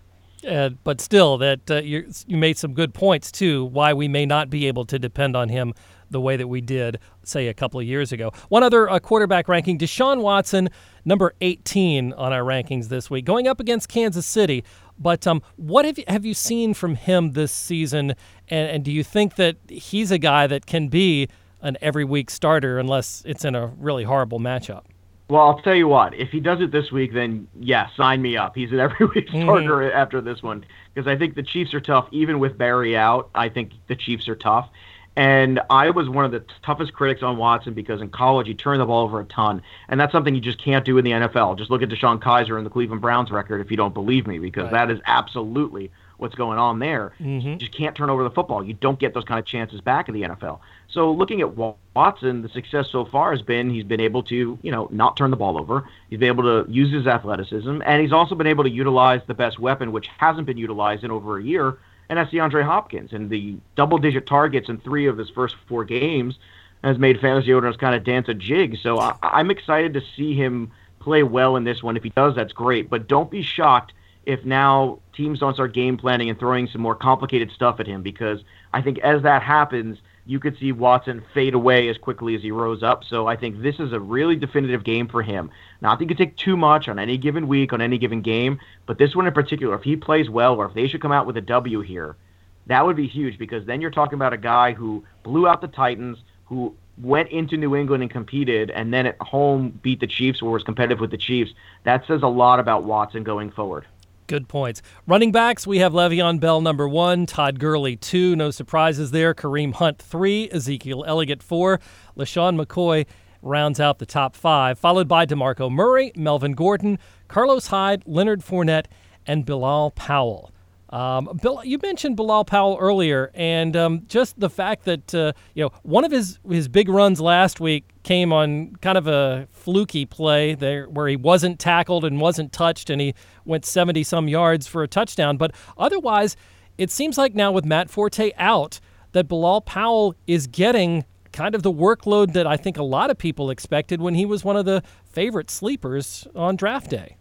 Uh, 0.48 0.70
but 0.84 1.02
still, 1.02 1.38
that 1.40 1.70
uh, 1.70 1.78
you 1.78 2.06
made 2.28 2.58
some 2.58 2.74
good 2.74 2.94
points 2.94 3.32
too. 3.32 3.66
Why 3.66 3.94
we 3.94 4.08
may 4.08 4.26
not 4.26 4.50
be 4.50 4.68
able 4.68 4.86
to 4.86 5.00
depend 5.00 5.36
on 5.36 5.50
him 5.50 5.74
the 6.10 6.22
way 6.22 6.38
that 6.38 6.48
we 6.48 6.62
did, 6.62 7.00
say, 7.24 7.48
a 7.48 7.54
couple 7.54 7.80
of 7.80 7.86
years 7.86 8.12
ago. 8.12 8.32
One 8.50 8.62
other 8.62 8.90
uh, 8.90 9.00
quarterback 9.00 9.48
ranking: 9.48 9.80
Deshaun 9.80 10.22
Watson, 10.22 10.70
number 11.08 11.34
18 11.42 12.14
on 12.14 12.34
our 12.34 12.42
rankings 12.42 12.90
this 12.90 13.10
week, 13.10 13.26
going 13.26 13.48
up 13.48 13.60
against 13.60 13.88
Kansas 13.90 14.26
City. 14.26 14.64
But 15.00 15.26
um, 15.26 15.42
what 15.56 15.86
have 15.86 15.98
you, 15.98 16.04
have 16.08 16.26
you 16.26 16.34
seen 16.34 16.74
from 16.74 16.96
him 16.96 17.32
this 17.32 17.52
season? 17.52 18.12
And, 18.50 18.70
and 18.70 18.86
do 18.86 18.92
you 18.92 19.04
think 19.04 19.36
that 19.36 19.58
he's 19.70 20.12
a 20.12 20.18
guy 20.18 20.48
that 20.48 20.66
can 20.66 20.90
be 20.90 21.30
an 21.62 21.78
every 21.82 22.04
week 22.04 22.30
starter 22.30 22.78
unless 22.78 23.24
it's 23.26 23.46
in 23.46 23.56
a 23.56 23.68
really 23.68 24.04
horrible 24.04 24.40
matchup? 24.40 24.84
Well, 25.30 25.42
I'll 25.42 25.62
tell 25.62 25.76
you 25.76 25.88
what. 25.88 26.14
If 26.14 26.30
he 26.30 26.40
does 26.40 26.62
it 26.62 26.72
this 26.72 26.92
week, 26.92 27.14
then 27.14 27.48
yeah, 27.60 27.88
sign 27.98 28.22
me 28.22 28.38
up. 28.38 28.56
He's 28.56 28.72
an 28.72 28.80
every 28.80 29.06
week 29.08 29.28
mm-hmm. 29.28 29.44
starter 29.44 29.78
mm-hmm. 29.78 29.98
after 29.98 30.22
this 30.22 30.44
one 30.44 30.66
because 30.94 31.08
I 31.08 31.18
think 31.18 31.36
the 31.36 31.44
Chiefs 31.44 31.74
are 31.74 31.82
tough. 31.82 32.08
Even 32.12 32.40
with 32.40 32.58
Berry 32.58 32.98
out, 32.98 33.30
I 33.36 33.50
think 33.50 33.72
the 33.88 33.96
Chiefs 33.96 34.28
are 34.28 34.36
tough. 34.36 34.70
And 35.18 35.60
I 35.72 35.90
was 35.90 36.08
one 36.08 36.26
of 36.26 36.32
the 36.32 36.44
toughest 36.62 36.94
critics 36.94 37.24
on 37.24 37.38
Watson 37.38 37.74
because 37.74 38.02
in 38.02 38.10
college 38.10 38.46
he 38.46 38.54
turned 38.54 38.80
the 38.80 38.86
ball 38.86 39.04
over 39.04 39.20
a 39.20 39.26
ton, 39.26 39.64
and 39.90 40.00
that's 40.00 40.12
something 40.12 40.36
you 40.36 40.40
just 40.40 40.64
can't 40.64 40.86
do 40.86 41.00
in 41.00 41.04
the 41.04 41.10
NFL. 41.10 41.58
Just 41.58 41.72
look 41.72 41.82
at 41.82 41.90
DeShone 41.90 42.22
Kizer 42.22 42.56
and 42.56 42.64
the 42.64 42.70
Cleveland 42.70 43.02
Browns 43.02 43.32
record 43.32 43.60
if 43.60 43.72
you 43.72 43.78
don't 43.78 43.96
believe 43.96 44.28
me, 44.28 44.38
because 44.38 44.72
right. 44.72 44.88
that 44.88 44.92
is 44.92 45.00
absolutely 45.08 45.90
what's 46.18 46.36
going 46.36 46.60
on 46.60 46.78
there. 46.78 47.14
Mm-hmm. 47.20 47.48
You 47.48 47.56
just 47.56 47.72
can't 47.72 47.96
turn 47.96 48.12
over 48.12 48.24
the 48.24 48.30
football. 48.30 48.64
You 48.64 48.74
don't 48.74 49.00
get 49.00 49.16
those 49.16 49.24
kind 49.24 49.40
of 49.40 49.46
chances 49.46 49.82
back 49.82 50.08
in 50.08 50.14
the 50.14 50.22
NFL. 50.22 50.60
So 50.88 51.12
looking 51.12 51.42
at 51.42 51.56
Watson, 51.96 52.44
the 52.44 52.50
success 52.50 52.88
so 52.92 53.04
far 53.04 53.32
has 53.32 53.42
been 53.42 53.72
he's 53.72 53.84
been 53.86 54.00
able 54.00 54.22
to, 54.24 54.60
you 54.62 54.72
know, 54.72 54.88
not 54.92 55.18
turn 55.18 55.32
the 55.32 55.38
ball 55.38 55.60
over. 55.60 55.90
He's 56.12 56.20
been 56.20 56.28
able 56.28 56.44
to 56.44 56.72
use 56.72 56.94
his 56.94 57.08
athleticism, 57.08 57.82
and 57.84 58.02
he's 58.04 58.14
also 58.14 58.36
been 58.36 58.48
able 58.48 58.66
to 58.66 58.70
utilize 58.70 59.22
the 59.26 59.34
best 59.34 59.58
weapon, 59.58 59.92
which 59.92 60.08
hasn't 60.20 60.46
been 60.46 60.58
utilized 60.58 61.04
in 61.04 61.10
over 61.10 61.40
a 61.40 61.44
year, 61.44 61.80
and 62.10 62.18
that's 62.18 62.32
DeAndre 62.32 62.64
Hopkins. 62.64 63.14
And 63.14 63.30
the 63.30 63.58
double-digit 63.76 64.26
targets 64.26 64.70
in 64.70 64.78
three 64.80 65.08
of 65.08 65.18
his 65.18 65.30
first 65.30 65.56
four 65.68 65.86
games 65.86 66.38
has 66.84 66.98
made 66.98 67.20
fantasy 67.20 67.54
owners 67.54 67.76
kind 67.78 67.96
of 67.96 68.04
dance 68.04 68.30
a 68.30 68.34
jig. 68.34 68.78
So 68.82 69.00
I, 69.00 69.16
I'm 69.22 69.52
excited 69.52 69.94
to 69.96 70.02
see 70.16 70.36
him 70.36 70.72
play 71.00 71.24
well 71.24 71.56
in 71.56 71.64
this 71.64 71.82
one. 71.82 71.98
If 71.98 72.04
he 72.04 72.10
does, 72.10 72.36
that's 72.36 72.54
great. 72.54 72.90
But 72.90 73.08
don't 73.08 73.32
be 73.32 73.42
shocked 73.42 73.94
if 74.26 74.44
now 74.44 75.00
teams 75.14 75.40
don't 75.40 75.54
start 75.54 75.74
game 75.74 75.98
planning 75.98 76.30
and 76.30 76.38
throwing 76.38 76.68
some 76.68 76.82
more 76.82 76.96
complicated 76.96 77.50
stuff 77.52 77.80
at 77.80 77.88
him 77.88 78.02
because 78.02 78.42
I 78.74 78.82
think 78.82 79.00
as 79.00 79.24
that 79.24 79.42
happens, 79.42 80.00
you 80.28 80.40
could 80.40 80.58
see 80.58 80.72
Watson 80.74 81.24
fade 81.34 81.54
away 81.54 81.88
as 81.88 81.98
quickly 81.98 82.36
as 82.36 82.42
he 82.42 82.52
rose 82.52 82.84
up. 82.84 83.04
So 83.06 83.28
I 83.28 83.38
think 83.38 83.62
this 83.62 83.80
is 83.80 83.94
a 83.94 84.00
really 84.00 84.36
definitive 84.36 84.84
game 84.84 85.08
for 85.08 85.22
him. 85.22 85.50
Not 85.82 85.98
that 85.98 86.04
you 86.04 86.08
could 86.10 86.18
take 86.18 86.36
too 86.36 86.58
much 86.58 86.88
on 86.90 87.00
any 87.00 87.18
given 87.18 87.48
week, 87.48 87.72
on 87.72 87.82
any 87.82 87.98
given 87.98 88.22
game, 88.22 88.60
but 88.86 88.98
this 88.98 89.16
one 89.16 89.26
in 89.26 89.34
particular, 89.34 89.76
if 89.76 89.84
he 89.84 89.96
plays 89.96 90.30
well 90.30 90.56
or 90.56 90.66
if 90.66 90.74
they 90.74 90.88
should 90.88 91.02
come 91.02 91.14
out 91.14 91.26
with 91.26 91.38
a 91.38 91.42
W 91.42 91.80
here, 91.80 92.18
that 92.66 92.86
would 92.86 92.98
be 92.98 93.08
huge 93.08 93.38
because 93.38 93.66
then 93.66 93.80
you're 93.80 93.90
talking 93.90 94.16
about 94.16 94.34
a 94.34 94.38
guy 94.38 94.74
who 94.74 95.04
blew 95.24 95.48
out 95.48 95.62
the 95.62 95.68
Titans, 95.70 96.18
who 96.46 96.76
went 97.02 97.30
into 97.30 97.56
New 97.56 97.76
England 97.76 98.04
and 98.04 98.12
competed, 98.12 98.70
and 98.72 98.94
then 98.94 99.06
at 99.06 99.18
home 99.22 99.80
beat 99.82 100.02
the 100.02 100.08
Chiefs 100.08 100.42
or 100.42 100.52
was 100.52 100.64
competitive 100.64 101.00
with 101.00 101.12
the 101.12 101.18
Chiefs. 101.18 101.54
That 101.84 102.06
says 102.06 102.22
a 102.24 102.28
lot 102.28 102.60
about 102.60 102.84
Watson 102.84 103.24
going 103.24 103.52
forward. 103.52 103.86
Good 104.28 104.50
points. 104.50 104.82
Running 105.08 105.32
backs, 105.32 105.66
we 105.66 105.78
have 105.80 105.94
Le'Veon 105.94 106.42
Bell 106.42 106.60
number 106.60 106.86
one, 106.86 107.26
Todd 107.26 107.60
Gurley 107.60 107.96
two, 107.96 108.36
no 108.36 108.52
surprises 108.52 109.12
there. 109.12 109.34
Kareem 109.34 109.74
Hunt 109.74 110.00
three, 110.00 110.50
Ezekiel 110.52 111.06
Elliott 111.08 111.42
four, 111.42 111.80
LeSean 112.18 112.62
McCoy 112.62 113.06
rounds 113.42 113.80
out 113.80 114.00
the 114.00 114.06
top 114.06 114.36
five, 114.36 114.78
followed 114.78 115.08
by 115.08 115.26
DeMarco 115.26 115.72
Murray, 115.72 116.12
Melvin 116.14 116.52
Gordon, 116.52 117.00
Carlos 117.30 117.68
Hyde, 117.68 118.04
Leonard 118.06 118.42
Fournette, 118.42 118.88
and 119.26 119.46
Bilal 119.46 119.92
Powell. 119.92 120.52
Um, 120.90 121.38
Bill, 121.42 121.62
you 121.66 121.80
mentioned 121.82 122.16
Bilal 122.16 122.46
Powell 122.46 122.78
earlier, 122.80 123.32
and 123.34 123.76
um, 123.76 124.04
just 124.08 124.40
the 124.40 124.50
fact 124.50 124.86
that 124.86 125.14
uh, 125.14 125.34
you 125.54 125.64
know 125.64 125.72
one 125.84 126.06
of 126.06 126.12
his 126.12 126.40
his 126.50 126.68
big 126.68 126.88
runs 126.88 127.20
last 127.20 127.60
week 127.60 127.86
came 128.04 128.32
on 128.32 128.76
kind 128.78 128.98
of 128.98 129.08
a 129.08 129.48
fluky 129.52 130.06
play 130.06 130.56
there, 130.56 130.88
where 130.90 131.08
he 131.08 131.18
wasn't 131.18 131.60
tackled 131.60 132.06
and 132.06 132.22
wasn't 132.22 132.54
touched, 132.54 132.90
and 132.90 133.02
he 133.02 133.14
went 133.44 133.66
70 133.66 134.04
some 134.04 134.28
yards 134.28 134.66
for 134.66 134.82
a 134.82 134.88
touchdown. 134.88 135.36
But 135.38 135.54
otherwise, 135.78 136.38
it 136.78 136.90
seems 136.90 137.18
like 137.18 137.36
now 137.36 137.52
with 137.52 137.66
Matt 137.66 137.90
Forte 137.90 138.32
out, 138.38 138.80
that 139.12 139.28
Bilal 139.28 139.62
Powell 139.62 140.16
is 140.26 140.48
getting 140.48 141.04
kind 141.34 141.54
of 141.54 141.64
the 141.64 141.72
workload 141.72 142.34
that 142.34 142.48
I 142.48 142.56
think 142.58 142.78
a 142.78 142.84
lot 142.84 143.10
of 143.10 143.18
people 143.18 143.50
expected 143.50 144.02
when 144.02 144.16
he 144.16 144.26
was 144.26 144.44
one 144.44 144.56
of 144.56 144.66
the 144.66 144.84
favorite 145.06 145.52
sleepers 145.52 146.28
on 146.36 146.56
draft 146.56 146.90
day. 146.90 147.17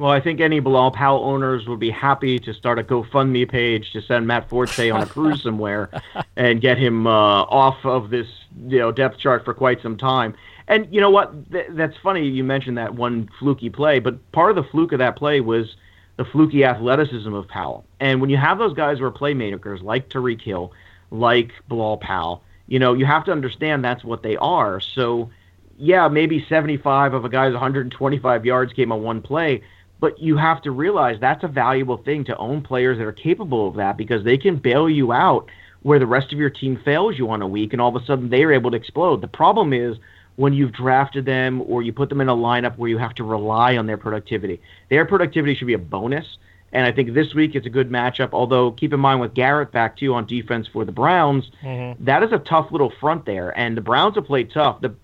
Well, 0.00 0.10
I 0.10 0.18
think 0.18 0.40
any 0.40 0.60
Bilal 0.60 0.92
Powell 0.92 1.24
owners 1.24 1.68
would 1.68 1.78
be 1.78 1.90
happy 1.90 2.38
to 2.38 2.54
start 2.54 2.78
a 2.78 2.82
GoFundMe 2.82 3.46
page 3.46 3.92
to 3.92 4.00
send 4.00 4.26
Matt 4.26 4.48
Forte 4.48 4.88
on 4.88 5.02
a 5.02 5.06
cruise 5.06 5.42
somewhere 5.42 5.90
and 6.36 6.58
get 6.58 6.78
him 6.78 7.06
uh, 7.06 7.10
off 7.42 7.84
of 7.84 8.08
this 8.08 8.26
you 8.66 8.78
know 8.78 8.92
depth 8.92 9.18
chart 9.18 9.44
for 9.44 9.52
quite 9.52 9.82
some 9.82 9.98
time. 9.98 10.34
And 10.68 10.88
you 10.90 11.02
know 11.02 11.10
what? 11.10 11.52
Th- 11.52 11.66
that's 11.72 11.98
funny 11.98 12.26
you 12.26 12.42
mentioned 12.42 12.78
that 12.78 12.94
one 12.94 13.28
fluky 13.38 13.68
play, 13.68 13.98
but 13.98 14.32
part 14.32 14.48
of 14.48 14.56
the 14.56 14.62
fluke 14.70 14.92
of 14.92 15.00
that 15.00 15.16
play 15.16 15.40
was 15.40 15.76
the 16.16 16.24
fluky 16.24 16.64
athleticism 16.64 17.34
of 17.34 17.46
Powell. 17.46 17.84
And 18.00 18.22
when 18.22 18.30
you 18.30 18.38
have 18.38 18.56
those 18.56 18.72
guys 18.72 19.00
who 19.00 19.04
are 19.04 19.12
playmakers 19.12 19.82
like 19.82 20.08
Tyreek 20.08 20.40
Hill, 20.40 20.72
like 21.10 21.52
Bilal 21.68 21.98
Powell, 21.98 22.42
you 22.68 22.78
know 22.78 22.94
you 22.94 23.04
have 23.04 23.26
to 23.26 23.32
understand 23.32 23.84
that's 23.84 24.02
what 24.02 24.22
they 24.22 24.38
are. 24.38 24.80
So 24.80 25.28
yeah, 25.76 26.08
maybe 26.08 26.42
75 26.48 27.12
of 27.12 27.26
a 27.26 27.28
guy's 27.28 27.52
125 27.52 28.46
yards 28.46 28.72
came 28.72 28.92
on 28.92 29.02
one 29.02 29.20
play 29.20 29.62
but 30.00 30.18
you 30.18 30.36
have 30.36 30.62
to 30.62 30.70
realize 30.70 31.18
that's 31.20 31.44
a 31.44 31.48
valuable 31.48 31.98
thing 31.98 32.24
to 32.24 32.36
own 32.38 32.62
players 32.62 32.98
that 32.98 33.04
are 33.04 33.12
capable 33.12 33.68
of 33.68 33.76
that 33.76 33.96
because 33.96 34.24
they 34.24 34.38
can 34.38 34.56
bail 34.56 34.88
you 34.88 35.12
out 35.12 35.50
where 35.82 35.98
the 35.98 36.06
rest 36.06 36.32
of 36.32 36.38
your 36.38 36.50
team 36.50 36.80
fails 36.84 37.18
you 37.18 37.30
on 37.30 37.42
a 37.42 37.46
week 37.46 37.72
and 37.72 37.80
all 37.80 37.94
of 37.94 38.02
a 38.02 38.04
sudden 38.04 38.30
they 38.30 38.42
are 38.42 38.52
able 38.52 38.70
to 38.70 38.76
explode. 38.76 39.20
The 39.20 39.28
problem 39.28 39.72
is 39.72 39.96
when 40.36 40.52
you've 40.54 40.72
drafted 40.72 41.26
them 41.26 41.62
or 41.66 41.82
you 41.82 41.92
put 41.92 42.08
them 42.08 42.20
in 42.20 42.28
a 42.28 42.34
lineup 42.34 42.76
where 42.78 42.88
you 42.88 42.98
have 42.98 43.14
to 43.14 43.24
rely 43.24 43.76
on 43.76 43.86
their 43.86 43.98
productivity. 43.98 44.60
Their 44.88 45.04
productivity 45.04 45.54
should 45.54 45.66
be 45.66 45.74
a 45.74 45.78
bonus. 45.78 46.38
And 46.72 46.86
I 46.86 46.92
think 46.92 47.14
this 47.14 47.34
week 47.34 47.54
it's 47.54 47.66
a 47.66 47.70
good 47.70 47.90
matchup. 47.90 48.30
Although 48.32 48.72
keep 48.72 48.92
in 48.92 49.00
mind 49.00 49.20
with 49.20 49.34
Garrett 49.34 49.72
back 49.72 49.96
too 49.96 50.14
on 50.14 50.26
defense 50.26 50.68
for 50.68 50.84
the 50.84 50.92
Browns, 50.92 51.50
mm-hmm. 51.62 52.04
that 52.04 52.22
is 52.22 52.32
a 52.32 52.38
tough 52.38 52.70
little 52.70 52.92
front 53.00 53.26
there. 53.26 53.56
And 53.58 53.76
the 53.76 53.80
Browns 53.80 54.14
have 54.14 54.26
played 54.26 54.50
tough. 54.52 54.80
The 54.80 54.94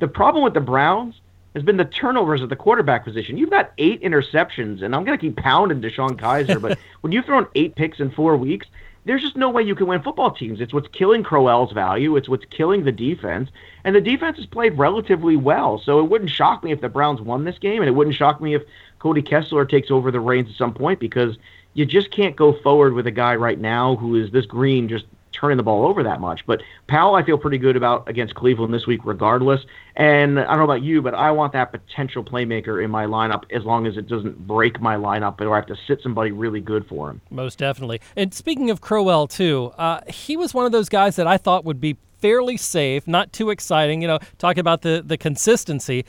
the 0.00 0.08
problem 0.08 0.44
with 0.44 0.54
the 0.54 0.60
Browns 0.60 1.14
has 1.54 1.62
been 1.62 1.76
the 1.76 1.84
turnovers 1.84 2.42
at 2.42 2.48
the 2.48 2.56
quarterback 2.56 3.04
position. 3.04 3.36
You've 3.36 3.50
got 3.50 3.72
eight 3.78 4.02
interceptions, 4.02 4.82
and 4.82 4.94
I'm 4.94 5.04
going 5.04 5.16
to 5.16 5.20
keep 5.20 5.36
pounding 5.36 5.80
DeShone 5.80 6.18
Kizer, 6.18 6.60
but 6.60 6.78
when 7.00 7.12
you've 7.12 7.24
thrown 7.24 7.46
eight 7.54 7.76
picks 7.76 8.00
in 8.00 8.10
four 8.10 8.36
weeks, 8.36 8.66
there's 9.04 9.22
just 9.22 9.36
no 9.36 9.50
way 9.50 9.62
you 9.62 9.74
can 9.74 9.86
win 9.86 10.02
football 10.02 10.30
teams. 10.30 10.60
It's 10.60 10.72
what's 10.72 10.88
killing 10.88 11.22
Crowell's 11.22 11.72
value. 11.72 12.16
It's 12.16 12.28
what's 12.28 12.46
killing 12.46 12.84
the 12.84 12.92
defense. 12.92 13.50
And 13.84 13.94
the 13.94 14.00
defense 14.00 14.38
has 14.38 14.46
played 14.46 14.78
relatively 14.78 15.36
well. 15.36 15.78
So 15.78 16.00
it 16.00 16.04
wouldn't 16.04 16.30
shock 16.30 16.64
me 16.64 16.72
if 16.72 16.80
the 16.80 16.88
Browns 16.88 17.20
won 17.20 17.44
this 17.44 17.58
game, 17.58 17.82
and 17.82 17.88
it 17.88 17.92
wouldn't 17.92 18.16
shock 18.16 18.40
me 18.40 18.54
if 18.54 18.62
Cody 18.98 19.22
Kessler 19.22 19.66
takes 19.66 19.90
over 19.90 20.10
the 20.10 20.20
reins 20.20 20.48
at 20.48 20.56
some 20.56 20.72
point 20.72 21.00
because 21.00 21.36
you 21.74 21.84
just 21.84 22.10
can't 22.10 22.34
go 22.34 22.52
forward 22.52 22.94
with 22.94 23.06
a 23.06 23.10
guy 23.10 23.34
right 23.34 23.60
now 23.60 23.96
who 23.96 24.16
is 24.16 24.30
this 24.30 24.46
green 24.46 24.88
just 24.88 25.04
turning 25.34 25.56
the 25.56 25.62
ball 25.62 25.86
over 25.86 26.02
that 26.02 26.20
much. 26.20 26.46
But 26.46 26.62
Powell, 26.86 27.14
I 27.14 27.24
feel 27.24 27.36
pretty 27.36 27.58
good 27.58 27.76
about 27.76 28.08
against 28.08 28.34
Cleveland 28.34 28.72
this 28.72 28.86
week, 28.86 29.00
regardless. 29.04 29.60
And 29.96 30.40
I 30.40 30.44
don't 30.44 30.58
know 30.58 30.64
about 30.64 30.82
you, 30.82 31.02
but 31.02 31.14
I 31.14 31.30
want 31.30 31.52
that 31.52 31.72
potential 31.72 32.24
playmaker 32.24 32.82
in 32.82 32.90
my 32.90 33.06
lineup 33.06 33.44
as 33.50 33.64
long 33.64 33.86
as 33.86 33.96
it 33.96 34.08
doesn't 34.08 34.46
break 34.46 34.80
my 34.80 34.96
lineup 34.96 35.40
or 35.40 35.52
I 35.52 35.56
have 35.56 35.66
to 35.66 35.76
sit 35.86 36.00
somebody 36.02 36.30
really 36.30 36.60
good 36.60 36.86
for 36.86 37.10
him. 37.10 37.20
Most 37.30 37.58
definitely. 37.58 38.00
And 38.16 38.32
speaking 38.32 38.70
of 38.70 38.80
Crowell, 38.80 39.26
too, 39.26 39.72
uh, 39.76 40.00
he 40.08 40.36
was 40.36 40.54
one 40.54 40.66
of 40.66 40.72
those 40.72 40.88
guys 40.88 41.16
that 41.16 41.26
I 41.26 41.36
thought 41.36 41.64
would 41.64 41.80
be 41.80 41.96
fairly 42.20 42.56
safe, 42.56 43.06
not 43.06 43.32
too 43.32 43.50
exciting. 43.50 44.00
You 44.00 44.08
know, 44.08 44.18
talking 44.38 44.60
about 44.60 44.82
the 44.82 45.02
the 45.04 45.18
consistency. 45.18 46.04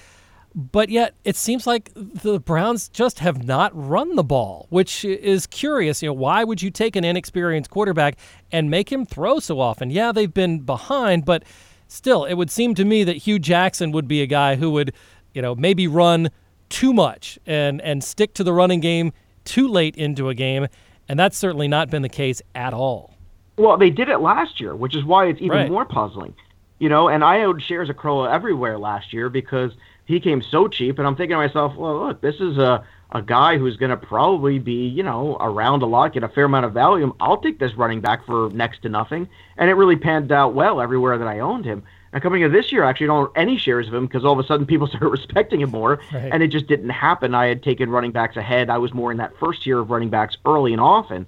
But 0.58 0.88
yet, 0.88 1.16
it 1.26 1.36
seems 1.36 1.68
like 1.68 1.92
the 1.96 2.40
Browns 2.40 2.88
just 2.88 3.20
have 3.20 3.44
not 3.44 3.74
run 3.76 4.16
the 4.16 4.24
ball, 4.24 4.68
which 4.70 5.04
is 5.04 5.48
curious. 5.48 6.02
You 6.02 6.08
know, 6.08 6.14
why 6.14 6.46
would 6.46 6.62
you 6.62 6.72
take 6.72 6.96
an 6.96 7.04
inexperienced 7.04 7.70
quarterback 7.70 8.18
and 8.54 8.72
make 8.72 8.90
him 8.90 9.06
throw 9.06 9.40
so 9.40 9.60
often? 9.60 9.90
Yeah, 9.90 10.14
they've 10.14 10.34
been 10.34 10.62
behind, 10.62 11.26
but 11.26 11.44
still, 11.90 12.24
it 12.24 12.36
would 12.36 12.50
seem 12.50 12.74
to 12.76 12.86
me 12.86 13.04
that 13.04 13.18
Hue 13.18 13.38
Jackson 13.38 13.92
would 13.92 14.08
be 14.08 14.22
a 14.22 14.26
guy 14.26 14.56
who 14.56 14.72
would, 14.72 14.94
you 15.34 15.42
know, 15.42 15.56
maybe 15.56 15.88
run 15.88 16.30
too 16.70 16.94
much 16.94 17.38
and 17.46 17.82
and 17.82 18.02
stick 18.02 18.34
to 18.36 18.44
the 18.44 18.54
running 18.54 18.80
game 18.80 19.12
too 19.44 19.68
late 19.68 19.98
into 19.98 20.30
a 20.30 20.34
game, 20.34 20.68
and 21.10 21.20
that's 21.20 21.38
certainly 21.38 21.68
not 21.68 21.90
been 21.90 22.02
the 22.02 22.08
case 22.08 22.42
at 22.56 22.74
all. 22.74 23.18
Well, 23.58 23.76
they 23.76 23.90
did 23.90 24.08
it 24.08 24.20
last 24.20 24.62
year, 24.62 24.74
which 24.74 24.96
is 24.96 25.04
why 25.04 25.26
it's 25.26 25.42
even 25.42 25.58
right. 25.58 25.70
more 25.70 25.84
puzzling. 25.84 26.34
You 26.80 26.88
know, 26.88 27.10
and 27.10 27.26
I 27.26 27.42
owed 27.44 27.62
shares 27.62 27.90
of 27.90 27.98
Crow 27.98 28.24
everywhere 28.24 28.80
last 28.80 29.12
year 29.12 29.28
because– 29.28 29.74
he 30.06 30.20
came 30.20 30.42
so 30.42 30.68
cheap, 30.68 30.98
and 31.00 31.08
I'm 31.08 31.16
thinking 31.16 31.36
to 31.36 31.38
myself, 31.38 31.76
well, 31.76 32.08
look, 32.08 32.22
this 32.22 32.36
is 32.40 32.58
a 32.58 32.86
a 33.12 33.22
guy 33.22 33.58
who's 33.58 33.78
going 33.78 33.92
to 33.92 33.98
probably 33.98 34.60
be, 34.60 34.88
you 34.88 35.02
know, 35.04 35.38
around 35.40 35.82
a 35.84 35.86
lot, 35.86 36.14
get 36.14 36.24
a 36.24 36.28
fair 36.28 36.46
amount 36.46 36.66
of 36.66 36.74
value. 36.74 37.16
I'll 37.22 37.38
take 37.38 37.60
this 37.60 37.74
running 37.76 38.02
back 38.02 38.26
for 38.26 38.50
next 38.50 38.82
to 38.82 38.90
nothing, 38.90 39.30
and 39.58 39.70
it 39.70 39.74
really 39.76 39.96
panned 39.96 40.32
out 40.32 40.54
well 40.54 40.82
everywhere 40.82 41.18
that 41.18 41.28
I 41.28 41.40
owned 41.40 41.66
him. 41.66 41.84
And 42.12 42.22
coming 42.22 42.42
into 42.42 42.56
this 42.56 42.72
year, 42.72 42.84
I 42.84 42.90
actually 42.90 43.08
don't 43.08 43.28
own 43.28 43.32
any 43.36 43.58
shares 43.58 43.88
of 43.88 43.94
him 43.94 44.06
because 44.06 44.26
all 44.26 44.34
of 44.34 44.40
a 44.40 44.48
sudden 44.48 44.66
people 44.68 44.88
started 44.88 45.10
respecting 45.10 45.62
him 45.62 45.70
more, 45.70 46.00
right. 46.14 46.30
and 46.32 46.44
it 46.44 46.48
just 46.48 46.68
didn't 46.68 46.90
happen. 46.90 47.34
I 47.36 47.46
had 47.46 47.64
taken 47.64 47.90
running 47.90 48.12
backs 48.12 48.36
ahead. 48.38 48.70
I 48.70 48.80
was 48.80 48.94
more 48.94 49.12
in 49.12 49.18
that 49.20 49.38
first 49.40 49.66
year 49.66 49.80
of 49.80 49.90
running 49.90 50.10
backs 50.10 50.38
early 50.46 50.74
and 50.74 50.82
often. 50.82 51.26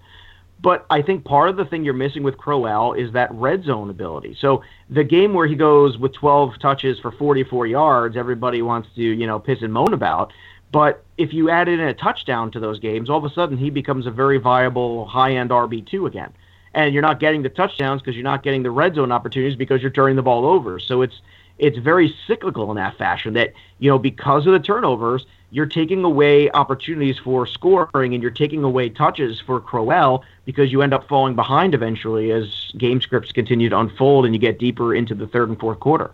But 0.59 0.85
I 0.89 1.01
think 1.01 1.23
part 1.23 1.49
of 1.49 1.55
the 1.55 1.65
thing 1.65 1.83
you're 1.83 1.93
missing 1.93 2.23
with 2.23 2.37
Crowell 2.37 2.93
is 2.93 3.11
that 3.13 3.31
red 3.31 3.63
zone 3.63 3.89
ability. 3.89 4.37
So 4.39 4.63
the 4.89 5.03
game 5.03 5.33
where 5.33 5.45
he 5.45 5.55
goes 5.55 5.97
with 5.97 6.13
12 6.13 6.59
touches 6.59 6.99
for 6.99 7.11
44 7.11 7.67
yards, 7.67 8.17
everybody 8.17 8.61
wants 8.61 8.89
to, 8.95 9.01
you 9.01 9.27
know, 9.27 9.39
piss 9.39 9.61
and 9.61 9.71
moan 9.71 9.93
about. 9.93 10.33
But 10.71 11.03
if 11.17 11.31
you 11.31 11.49
add 11.49 11.67
in 11.67 11.79
a 11.79 11.93
touchdown 11.93 12.51
to 12.51 12.59
those 12.59 12.79
games, 12.79 13.09
all 13.09 13.17
of 13.17 13.23
a 13.23 13.33
sudden 13.33 13.57
he 13.57 13.69
becomes 13.69 14.05
a 14.05 14.11
very 14.11 14.37
viable 14.37 15.05
high 15.05 15.35
end 15.35 15.51
RB2 15.51 16.07
again. 16.07 16.33
And 16.73 16.93
you're 16.93 17.03
not 17.03 17.19
getting 17.19 17.43
the 17.43 17.49
touchdowns 17.49 18.01
because 18.01 18.15
you're 18.15 18.23
not 18.23 18.43
getting 18.43 18.63
the 18.63 18.71
red 18.71 18.95
zone 18.95 19.11
opportunities 19.11 19.57
because 19.57 19.81
you're 19.81 19.91
turning 19.91 20.15
the 20.15 20.21
ball 20.21 20.45
over. 20.45 20.79
So 20.79 21.01
it's 21.01 21.21
it's 21.59 21.77
very 21.77 22.15
cyclical 22.27 22.69
in 22.71 22.77
that 22.77 22.97
fashion 22.97 23.33
that, 23.33 23.53
you 23.79 23.89
know, 23.89 23.97
because 23.97 24.45
of 24.45 24.53
the 24.53 24.59
turnovers, 24.59 25.25
you're 25.49 25.65
taking 25.65 26.03
away 26.03 26.51
opportunities 26.51 27.17
for 27.17 27.45
scoring 27.45 28.13
and 28.13 28.21
you're 28.21 28.31
taking 28.31 28.63
away 28.63 28.89
touches 28.89 29.39
for 29.39 29.61
Crowell 29.61 30.23
because 30.45 30.71
you 30.71 30.81
end 30.81 30.93
up 30.93 31.07
falling 31.07 31.35
behind 31.35 31.73
eventually 31.73 32.31
as 32.31 32.71
game 32.77 32.99
scripts 32.99 33.31
continue 33.31 33.69
to 33.69 33.79
unfold 33.79 34.25
and 34.25 34.35
you 34.35 34.39
get 34.39 34.59
deeper 34.59 34.93
into 34.93 35.15
the 35.15 35.27
third 35.27 35.49
and 35.49 35.59
fourth 35.59 35.79
quarter. 35.79 36.11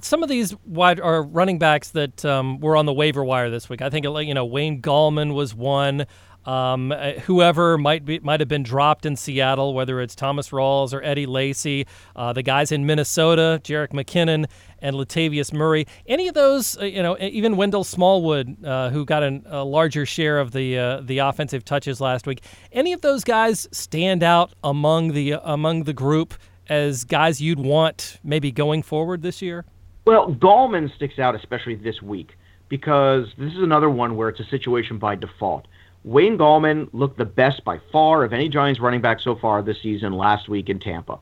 Some 0.00 0.22
of 0.22 0.28
these 0.28 0.54
wide 0.66 1.00
are 1.00 1.22
running 1.22 1.58
backs 1.58 1.90
that 1.90 2.24
um, 2.24 2.58
were 2.60 2.76
on 2.76 2.84
the 2.86 2.92
waiver 2.92 3.24
wire 3.24 3.48
this 3.48 3.68
week. 3.68 3.80
I 3.80 3.90
think 3.90 4.04
you 4.04 4.34
know 4.34 4.44
Wayne 4.44 4.82
Gallman 4.82 5.34
was 5.34 5.54
one. 5.54 6.06
Um, 6.46 6.92
uh, 6.92 7.12
whoever 7.12 7.78
might 7.78 8.04
be 8.04 8.18
might 8.20 8.40
have 8.40 8.48
been 8.48 8.62
dropped 8.62 9.06
in 9.06 9.16
Seattle, 9.16 9.74
whether 9.74 10.00
it's 10.00 10.14
Thomas 10.14 10.50
Rawls 10.50 10.92
or 10.92 11.02
Eddie 11.02 11.26
Lacy, 11.26 11.86
uh, 12.14 12.32
the 12.32 12.42
guys 12.42 12.70
in 12.70 12.84
Minnesota, 12.84 13.60
Jerick 13.64 13.92
McKinnon 13.92 14.46
and 14.80 14.96
Latavius 14.96 15.52
Murray. 15.52 15.86
Any 16.06 16.28
of 16.28 16.34
those, 16.34 16.78
uh, 16.78 16.84
you 16.84 17.02
know, 17.02 17.16
even 17.18 17.56
Wendell 17.56 17.84
Smallwood, 17.84 18.62
uh, 18.64 18.90
who 18.90 19.04
got 19.06 19.22
an, 19.22 19.44
a 19.46 19.64
larger 19.64 20.04
share 20.04 20.38
of 20.38 20.52
the 20.52 20.78
uh, 20.78 21.00
the 21.00 21.18
offensive 21.18 21.64
touches 21.64 22.00
last 22.00 22.26
week. 22.26 22.42
Any 22.72 22.92
of 22.92 23.00
those 23.00 23.24
guys 23.24 23.66
stand 23.72 24.22
out 24.22 24.52
among 24.62 25.12
the 25.12 25.36
among 25.42 25.84
the 25.84 25.94
group 25.94 26.34
as 26.68 27.04
guys 27.04 27.40
you'd 27.40 27.60
want 27.60 28.18
maybe 28.22 28.50
going 28.50 28.82
forward 28.82 29.22
this 29.22 29.40
year? 29.42 29.64
Well, 30.06 30.34
Gallman 30.34 30.94
sticks 30.94 31.18
out 31.18 31.34
especially 31.34 31.76
this 31.76 32.02
week 32.02 32.36
because 32.68 33.26
this 33.38 33.52
is 33.52 33.62
another 33.62 33.88
one 33.88 34.16
where 34.16 34.28
it's 34.28 34.40
a 34.40 34.44
situation 34.44 34.98
by 34.98 35.14
default. 35.14 35.66
Wayne 36.04 36.36
Gallman 36.36 36.88
looked 36.92 37.16
the 37.16 37.24
best 37.24 37.64
by 37.64 37.80
far 37.90 38.24
of 38.24 38.32
any 38.32 38.48
Giants 38.48 38.78
running 38.78 39.00
back 39.00 39.20
so 39.20 39.34
far 39.34 39.62
this 39.62 39.80
season 39.82 40.12
last 40.12 40.48
week 40.48 40.68
in 40.68 40.78
Tampa. 40.78 41.18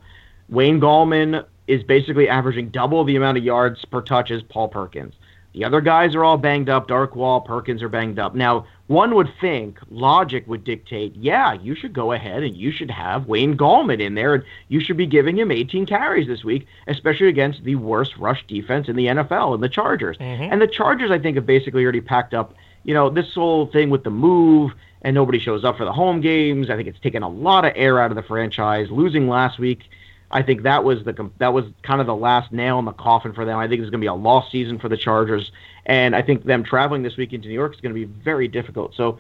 Wayne 0.49 0.81
Gallman 0.81 1.45
is 1.68 1.85
basically 1.85 2.29
averaging 2.29 2.71
double 2.71 3.05
the 3.05 3.16
amount 3.16 3.38
of 3.38 3.45
yards 3.45 3.85
per 3.85 4.03
touch 4.03 4.31
as 4.31 4.42
Paul 4.42 4.68
Perkins. 4.68 5.14
The 5.55 5.64
other 5.64 5.83
guys 5.83 6.14
are 6.14 6.25
all 6.25 6.38
banged 6.38 6.71
up. 6.71 6.88
Darkwa, 6.88 7.45
Perkins 7.45 7.83
are 7.83 7.88
banged 7.88 8.18
up. 8.18 8.35
Now, 8.35 8.66
one 8.87 9.14
would 9.14 9.31
think 9.40 9.79
logic 9.90 10.45
would 10.49 10.64
dictate, 10.64 11.14
yeah, 11.14 11.53
you 11.53 11.75
should 11.75 11.92
go 11.92 12.12
ahead 12.12 12.42
and 12.42 12.57
you 12.57 12.73
should 12.73 12.90
have 12.90 13.27
Wayne 13.27 13.57
Gallman 13.57 14.01
in 14.01 14.14
there, 14.14 14.35
and 14.35 14.45
you 14.68 14.81
should 14.81 14.97
be 14.97 15.07
giving 15.07 15.38
him 15.38 15.51
18 15.51 15.87
carries 15.87 16.27
this 16.27 16.42
week, 16.42 16.66
especially 16.87 17.29
against 17.29 17.64
the 17.64 17.75
worst 17.77 18.16
rush 18.16 18.45
defense 18.47 18.88
in 18.88 18.97
the 18.97 19.07
NFL 19.07 19.55
and 19.55 19.62
the 19.62 19.68
Chargers. 19.68 20.16
Mm-hmm. 20.16 20.53
And 20.53 20.61
the 20.61 20.66
Chargers, 20.66 21.11
I 21.11 21.18
think, 21.18 21.37
have 21.37 21.47
basically 21.47 21.83
already 21.85 22.01
packed 22.01 22.35
up 22.35 22.55
you 22.85 22.95
know, 22.95 23.11
this 23.11 23.35
whole 23.35 23.66
thing 23.66 23.90
with 23.90 24.05
the 24.05 24.11
move 24.11 24.73
and 25.03 25.14
nobody 25.14 25.38
shows 25.38 25.64
up 25.64 25.77
for 25.77 25.85
the 25.85 25.92
home 25.92 26.21
games. 26.21 26.71
I 26.71 26.77
think 26.77 26.88
it's 26.88 27.01
taken 27.01 27.23
a 27.23 27.29
lot 27.29 27.64
of 27.64 27.73
air 27.75 28.01
out 28.01 28.11
of 28.11 28.16
the 28.16 28.23
franchise. 28.23 28.90
Losing 28.90 29.29
last 29.29 29.59
week, 29.59 29.83
I 30.31 30.42
think 30.42 30.62
that 30.62 30.85
was 30.85 31.05
the 31.05 31.31
that 31.38 31.53
was 31.53 31.66
kind 31.83 32.01
of 32.01 32.07
the 32.07 32.14
last 32.14 32.53
nail 32.53 32.79
in 32.79 32.85
the 32.85 32.92
coffin 32.92 33.33
for 33.33 33.45
them. 33.45 33.59
I 33.59 33.68
think 33.68 33.81
it's 33.81 33.90
going 33.90 34.01
to 34.01 34.05
be 34.05 34.07
a 34.07 34.14
lost 34.14 34.51
season 34.51 34.79
for 34.79 34.88
the 34.88 34.97
Chargers, 34.97 35.53
and 35.85 36.16
I 36.16 36.23
think 36.23 36.45
them 36.45 36.64
traveling 36.64 37.03
this 37.03 37.16
week 37.16 37.33
into 37.33 37.49
New 37.49 37.55
York 37.55 37.75
is 37.75 37.81
going 37.81 37.95
to 37.95 38.07
be 38.07 38.11
very 38.23 38.49
difficult. 38.49 38.95
So, 38.95 39.18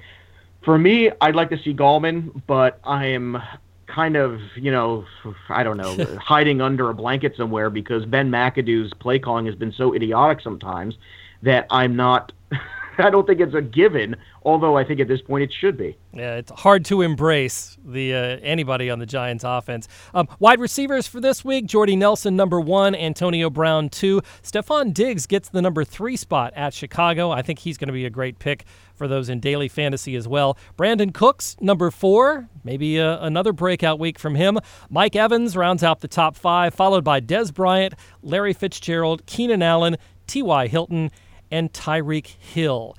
for 0.62 0.78
me, 0.78 1.10
I'd 1.20 1.34
like 1.34 1.50
to 1.50 1.58
see 1.58 1.74
Gallman, 1.74 2.42
but 2.46 2.80
I 2.84 3.06
am 3.06 3.42
kind 3.86 4.16
of, 4.16 4.40
you 4.56 4.70
know, 4.70 5.04
I 5.50 5.62
don't 5.62 5.76
know, 5.76 6.16
hiding 6.20 6.62
under 6.62 6.88
a 6.88 6.94
blanket 6.94 7.36
somewhere 7.36 7.68
because 7.68 8.06
Ben 8.06 8.30
McAdoo's 8.30 8.94
play 8.94 9.18
calling 9.18 9.44
has 9.46 9.54
been 9.54 9.72
so 9.72 9.94
idiotic 9.94 10.40
sometimes 10.40 10.96
that 11.42 11.66
I'm 11.70 11.94
not 11.94 12.32
I 12.98 13.10
don't 13.10 13.26
think 13.26 13.40
it's 13.40 13.54
a 13.54 13.62
given, 13.62 14.16
although 14.42 14.76
I 14.76 14.84
think 14.84 15.00
at 15.00 15.08
this 15.08 15.20
point 15.22 15.44
it 15.44 15.52
should 15.52 15.76
be. 15.76 15.96
Yeah, 16.12 16.36
it's 16.36 16.50
hard 16.50 16.84
to 16.86 17.02
embrace 17.02 17.78
the 17.84 18.14
uh, 18.14 18.18
anybody 18.42 18.90
on 18.90 18.98
the 18.98 19.06
Giants 19.06 19.44
offense. 19.44 19.88
Um, 20.14 20.28
wide 20.38 20.60
receivers 20.60 21.06
for 21.06 21.20
this 21.20 21.44
week: 21.44 21.66
Jordy 21.66 21.96
Nelson, 21.96 22.36
number 22.36 22.60
one; 22.60 22.94
Antonio 22.94 23.50
Brown, 23.50 23.88
two. 23.88 24.20
Stefon 24.42 24.92
Diggs 24.92 25.26
gets 25.26 25.48
the 25.48 25.62
number 25.62 25.84
three 25.84 26.16
spot 26.16 26.52
at 26.54 26.74
Chicago. 26.74 27.30
I 27.30 27.42
think 27.42 27.60
he's 27.60 27.78
going 27.78 27.88
to 27.88 27.92
be 27.92 28.04
a 28.04 28.10
great 28.10 28.38
pick 28.38 28.64
for 28.94 29.08
those 29.08 29.28
in 29.28 29.40
daily 29.40 29.68
fantasy 29.68 30.14
as 30.14 30.28
well. 30.28 30.56
Brandin 30.76 31.12
Cooks, 31.14 31.56
number 31.60 31.90
four, 31.90 32.48
maybe 32.62 33.00
uh, 33.00 33.24
another 33.24 33.52
breakout 33.52 33.98
week 33.98 34.18
from 34.18 34.34
him. 34.34 34.58
Mike 34.90 35.16
Evans 35.16 35.56
rounds 35.56 35.82
out 35.82 36.00
the 36.00 36.08
top 36.08 36.36
five, 36.36 36.74
followed 36.74 37.04
by 37.04 37.20
Dez 37.20 37.52
Bryant, 37.52 37.94
Larry 38.22 38.52
Fitzgerald, 38.52 39.26
Keenan 39.26 39.62
Allen, 39.62 39.96
T.Y. 40.26 40.66
Hilton 40.68 41.10
and 41.52 41.72
Tyreek 41.72 42.26
Hill. 42.26 42.96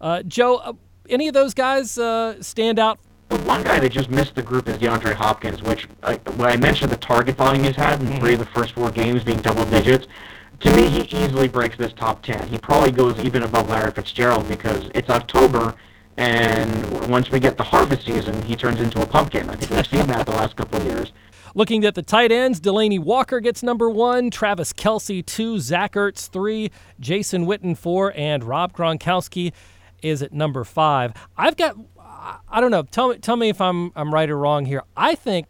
Uh, 0.00 0.22
Joe, 0.22 0.56
uh, 0.56 0.72
any 1.10 1.28
of 1.28 1.34
those 1.34 1.52
guys 1.52 1.98
uh, 1.98 2.40
stand 2.42 2.78
out? 2.78 2.98
The 3.28 3.36
one 3.38 3.64
guy 3.64 3.80
that 3.80 3.90
just 3.90 4.08
missed 4.08 4.36
the 4.36 4.42
group 4.42 4.68
is 4.68 4.78
DeAndre 4.78 5.12
Hopkins, 5.12 5.60
which 5.60 5.88
I, 6.04 6.14
when 6.36 6.48
I 6.48 6.56
mentioned 6.56 6.92
the 6.92 6.96
target 6.96 7.36
volume 7.36 7.64
he's 7.64 7.74
had 7.74 8.00
in 8.00 8.20
three 8.20 8.34
of 8.34 8.38
the 8.38 8.46
first 8.46 8.72
four 8.72 8.90
games 8.92 9.24
being 9.24 9.40
double 9.40 9.64
digits, 9.64 10.06
to 10.60 10.74
me 10.76 10.88
he 10.88 11.00
easily 11.24 11.48
breaks 11.48 11.76
this 11.76 11.92
top 11.92 12.22
ten. 12.22 12.46
He 12.46 12.56
probably 12.56 12.92
goes 12.92 13.18
even 13.18 13.42
above 13.42 13.68
Larry 13.68 13.90
Fitzgerald 13.90 14.48
because 14.48 14.88
it's 14.94 15.10
October, 15.10 15.74
and 16.16 17.10
once 17.10 17.30
we 17.30 17.40
get 17.40 17.56
the 17.56 17.64
harvest 17.64 18.06
season, 18.06 18.40
he 18.42 18.54
turns 18.54 18.80
into 18.80 19.02
a 19.02 19.06
pumpkin. 19.06 19.50
I 19.50 19.56
think 19.56 19.72
we've 19.72 19.86
seen 19.86 20.06
that 20.06 20.24
the 20.24 20.32
last 20.32 20.54
couple 20.54 20.80
of 20.80 20.86
years. 20.86 21.12
Looking 21.56 21.86
at 21.86 21.94
the 21.94 22.02
tight 22.02 22.32
ends, 22.32 22.60
Delanie 22.60 22.98
Walker 22.98 23.40
gets 23.40 23.62
number 23.62 23.88
one, 23.88 24.28
Travis 24.30 24.74
Kelce 24.74 25.24
two, 25.24 25.58
Zach 25.58 25.94
Ertz 25.94 26.28
three, 26.28 26.70
Jason 27.00 27.46
Witten 27.46 27.74
four, 27.74 28.12
and 28.14 28.44
Rob 28.44 28.76
Gronkowski 28.76 29.54
is 30.02 30.20
at 30.20 30.34
number 30.34 30.64
five. 30.64 31.14
I've 31.34 31.56
got, 31.56 31.74
I 31.98 32.60
don't 32.60 32.70
know. 32.70 32.82
Tell 32.82 33.08
me, 33.08 33.16
tell 33.16 33.36
me 33.36 33.48
if 33.48 33.58
I'm 33.62 33.90
I'm 33.96 34.12
right 34.12 34.28
or 34.28 34.36
wrong 34.36 34.66
here. 34.66 34.82
I 34.98 35.14
think 35.14 35.46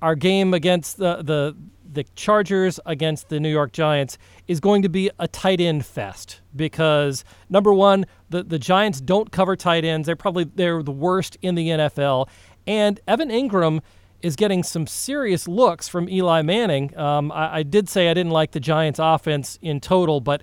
our 0.00 0.14
game 0.14 0.54
against 0.54 0.96
the 0.96 1.16
the 1.16 1.54
the 1.92 2.04
Chargers 2.14 2.80
against 2.86 3.28
the 3.28 3.38
New 3.38 3.50
York 3.50 3.72
Giants 3.72 4.16
is 4.48 4.60
going 4.60 4.80
to 4.80 4.88
be 4.88 5.10
a 5.18 5.28
tight 5.28 5.60
end 5.60 5.84
fest 5.84 6.40
because 6.56 7.22
number 7.50 7.74
one, 7.74 8.06
the, 8.30 8.42
the 8.42 8.58
Giants 8.58 8.98
don't 8.98 9.30
cover 9.30 9.56
tight 9.56 9.84
ends. 9.84 10.06
They're 10.06 10.16
probably 10.16 10.44
they're 10.44 10.82
the 10.82 10.90
worst 10.90 11.36
in 11.42 11.54
the 11.54 11.68
NFL. 11.68 12.30
And 12.66 12.98
Evan 13.06 13.28
Engram 13.28 13.80
is 14.22 14.36
getting 14.36 14.62
some 14.62 14.86
serious 14.86 15.48
looks 15.48 15.88
from 15.88 16.08
Eli 16.08 16.42
Manning. 16.42 16.96
Um, 16.96 17.32
I, 17.32 17.58
I, 17.58 17.62
did 17.62 17.88
say 17.88 18.10
I 18.10 18.14
didn't 18.14 18.32
like 18.32 18.52
the 18.52 18.60
Giants' 18.60 18.98
offense 18.98 19.58
in 19.62 19.80
total, 19.80 20.20
but 20.20 20.42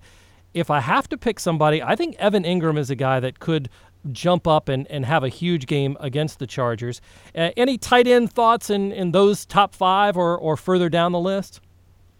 if 0.54 0.72
I 0.72 0.80
have 0.80 1.08
to 1.10 1.18
pick 1.18 1.40
somebody, 1.40 1.82
I 1.82 1.96
think 1.96 2.16
Evan 2.18 2.44
Engram 2.44 2.78
is 2.78 2.90
a 2.90 2.96
guy 2.96 3.20
that 3.20 3.40
could 3.40 3.70
jump 4.12 4.48
up 4.48 4.70
and, 4.70 4.90
and 4.90 5.06
have 5.06 5.24
a 5.24 5.30
huge 5.30 5.68
game 5.68 5.98
against 6.00 6.40
the 6.40 6.48
Chargers. 6.48 7.02
Uh, 7.36 7.52
any 7.58 7.78
tight 7.78 8.08
end 8.08 8.32
thoughts 8.32 8.70
in, 8.70 8.92
in 8.92 9.12
those 9.12 9.46
top 9.46 9.74
five 9.74 10.18
or, 10.18 10.38
or 10.38 10.58
further 10.58 10.90
down 10.90 11.12
the 11.12 11.20
list? 11.20 11.62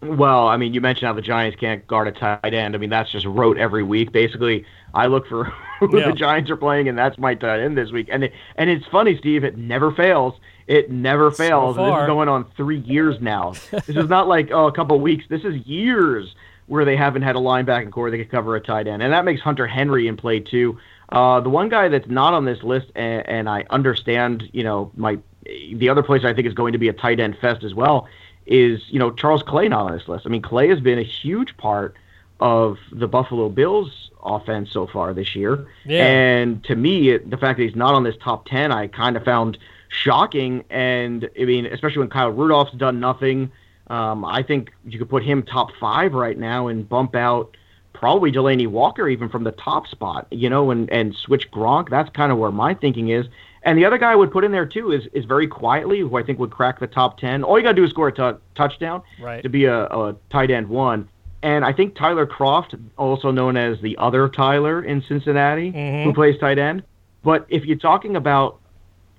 Well, 0.02 0.48
I 0.48 0.58
mean, 0.58 0.76
you 0.76 0.82
mentioned 0.82 1.08
how 1.08 1.14
the 1.14 1.24
Giants 1.24 1.60
can't 1.60 1.86
guard 1.88 2.08
a 2.08 2.12
tight 2.12 2.54
end. 2.54 2.76
I 2.76 2.78
mean, 2.78 2.92
that's 2.92 3.12
just 3.12 3.26
rote 3.26 3.58
every 3.58 3.82
week. 3.82 4.12
Basically, 4.12 4.64
I 4.94 5.08
look 5.08 5.28
for 5.28 5.46
who 5.80 6.00
yeah. 6.00 6.08
the 6.08 6.14
Giants 6.14 6.52
are 6.52 6.58
playing, 6.58 6.88
and 6.88 6.98
that's 6.98 7.18
my 7.18 7.34
tight 7.34 7.60
end 7.62 7.78
this 7.78 7.92
week. 7.92 8.08
And 8.12 8.26
it, 8.26 8.34
and 8.58 8.70
it's 8.70 8.86
funny, 8.88 9.18
Steve. 9.18 9.44
It 9.44 9.58
never 9.58 9.92
fails. 9.92 10.36
It 10.68 10.92
never 10.92 11.32
fails. 11.32 11.78
So 11.78 11.86
this 11.86 12.02
is 12.02 12.08
going 12.08 12.28
on 12.28 12.46
three 12.58 12.80
years 12.80 13.22
now. 13.22 13.54
this 13.72 13.90
is 13.90 14.10
not 14.10 14.28
like 14.28 14.52
oh 14.52 14.68
a 14.68 14.72
couple 14.72 15.00
weeks. 15.00 15.26
This 15.30 15.44
is 15.44 15.56
years 15.66 16.36
where 16.68 16.84
they 16.84 16.98
haven't 16.98 17.22
had 17.22 17.38
a 17.38 17.40
linebacking 17.40 17.92
corps 17.92 18.12
that 18.12 18.18
could 18.18 18.30
cover 18.30 18.56
a 18.58 18.62
tight 18.62 18.88
end, 18.88 19.02
and 19.02 19.14
that 19.14 19.24
makes 19.24 19.42
Hunter 19.42 19.66
Henry 19.66 20.08
in 20.08 20.18
play 20.18 20.42
too. 20.42 20.78
Uh, 21.10 21.40
the 21.40 21.50
one 21.50 21.70
guy 21.70 21.88
that's 21.88 22.10
not 22.10 22.34
on 22.34 22.44
this 22.44 22.62
list, 22.64 22.88
and, 22.96 23.26
and 23.28 23.50
I 23.50 23.66
understand, 23.70 24.50
you 24.52 24.64
know, 24.64 24.92
my 24.96 25.18
the 25.46 25.88
other 25.88 26.04
place 26.04 26.26
I 26.26 26.34
think 26.34 26.48
is 26.48 26.54
going 26.54 26.74
to 26.74 26.80
be 26.80 26.90
a 26.90 26.94
tight 26.94 27.22
end 27.22 27.38
fest 27.40 27.64
as 27.64 27.74
well 27.74 28.08
is 28.46 28.82
you 28.90 29.00
know 29.00 29.12
Charles 29.12 29.44
Clay 29.44 29.70
not 29.70 29.86
on 29.86 29.98
this 29.98 30.08
list. 30.08 30.26
I 30.26 30.30
mean 30.30 30.42
Clay 30.42 30.68
has 30.68 30.82
been 30.82 31.00
a 31.00 31.04
huge 31.04 31.56
part 31.56 31.96
of 32.42 32.78
the 32.92 33.08
Buffalo 33.08 33.48
Bills 33.48 34.12
offense 34.22 34.72
so 34.72 34.88
far 34.88 35.14
this 35.14 35.36
year, 35.36 35.68
yeah. 35.86 36.06
and 36.06 36.64
to 36.66 36.76
me 36.76 37.18
the 37.18 37.38
fact 37.38 37.58
that 37.58 37.64
he's 37.64 37.76
not 37.76 37.94
on 37.94 38.04
this 38.04 38.16
top 38.22 38.46
ten, 38.46 38.74
I 38.74 38.88
kind 38.88 39.16
of 39.16 39.24
found 39.24 39.58
shocking. 39.90 40.64
And 40.70 41.30
I 41.40 41.46
mean, 41.46 41.66
especially 41.66 42.00
when 42.00 42.10
Kyle 42.10 42.32
Rudolph's 42.32 42.74
done 42.74 43.00
nothing, 43.00 43.52
um, 43.88 44.26
I 44.26 44.44
think 44.44 44.72
you 44.86 45.00
could 45.00 45.10
put 45.10 45.24
him 45.24 45.44
top 45.44 45.70
five 45.80 46.14
right 46.14 46.38
now 46.38 46.68
and 46.68 46.88
bump 46.88 47.16
out 47.16 47.56
probably 47.94 48.32
Delanie 48.32 48.68
Walker 48.68 49.08
even 49.08 49.28
from 49.28 49.44
the 49.44 49.52
top 49.54 49.88
spot, 49.88 50.28
you 50.30 50.50
know, 50.50 50.72
and 50.72 50.90
and 50.92 51.16
switch 51.16 51.50
Gronk. 51.52 51.90
That's 51.90 52.10
kind 52.12 52.32
of 52.32 52.38
where 52.38 52.52
my 52.52 52.74
thinking 52.74 53.10
is. 53.10 53.26
And 53.64 53.78
the 53.78 53.86
other 53.86 53.98
guy 53.98 54.12
I 54.12 54.16
would 54.16 54.32
put 54.32 54.44
in 54.44 54.52
there 54.52 54.66
too 54.66 54.92
is 54.92 55.08
is 55.14 55.26
very 55.26 55.48
quietly, 55.48 56.00
who 56.00 56.16
I 56.18 56.24
think 56.24 56.40
would 56.40 56.52
crack 56.52 56.80
the 56.80 56.88
top 56.88 57.18
ten. 57.18 57.44
All 57.44 57.58
you 57.58 57.64
got 57.64 57.72
to 57.72 57.76
do 57.76 57.84
is 57.84 57.90
score 57.90 58.10
a 58.10 58.14
t- 58.14 58.40
touchdown 58.56 59.02
right. 59.20 59.42
to 59.44 59.50
be 59.50 59.66
a, 59.66 59.86
a 59.86 60.16
tight 60.30 60.52
end 60.52 60.70
one. 60.70 61.10
And 61.44 61.64
I 61.64 61.72
think 61.72 61.96
Tyler 61.96 62.26
Kroft, 62.26 62.80
also 62.98 63.32
known 63.32 63.58
as 63.58 63.80
the 63.82 63.96
other 63.98 64.28
Tyler 64.28 64.84
in 64.84 65.04
Cincinnati, 65.08 65.72
mm-hmm. 65.72 66.04
who 66.04 66.14
plays 66.14 66.40
tight 66.40 66.58
end. 66.58 66.84
But 67.24 67.46
if 67.50 67.66
you're 67.66 67.78
talking 67.78 68.16
about 68.16 68.60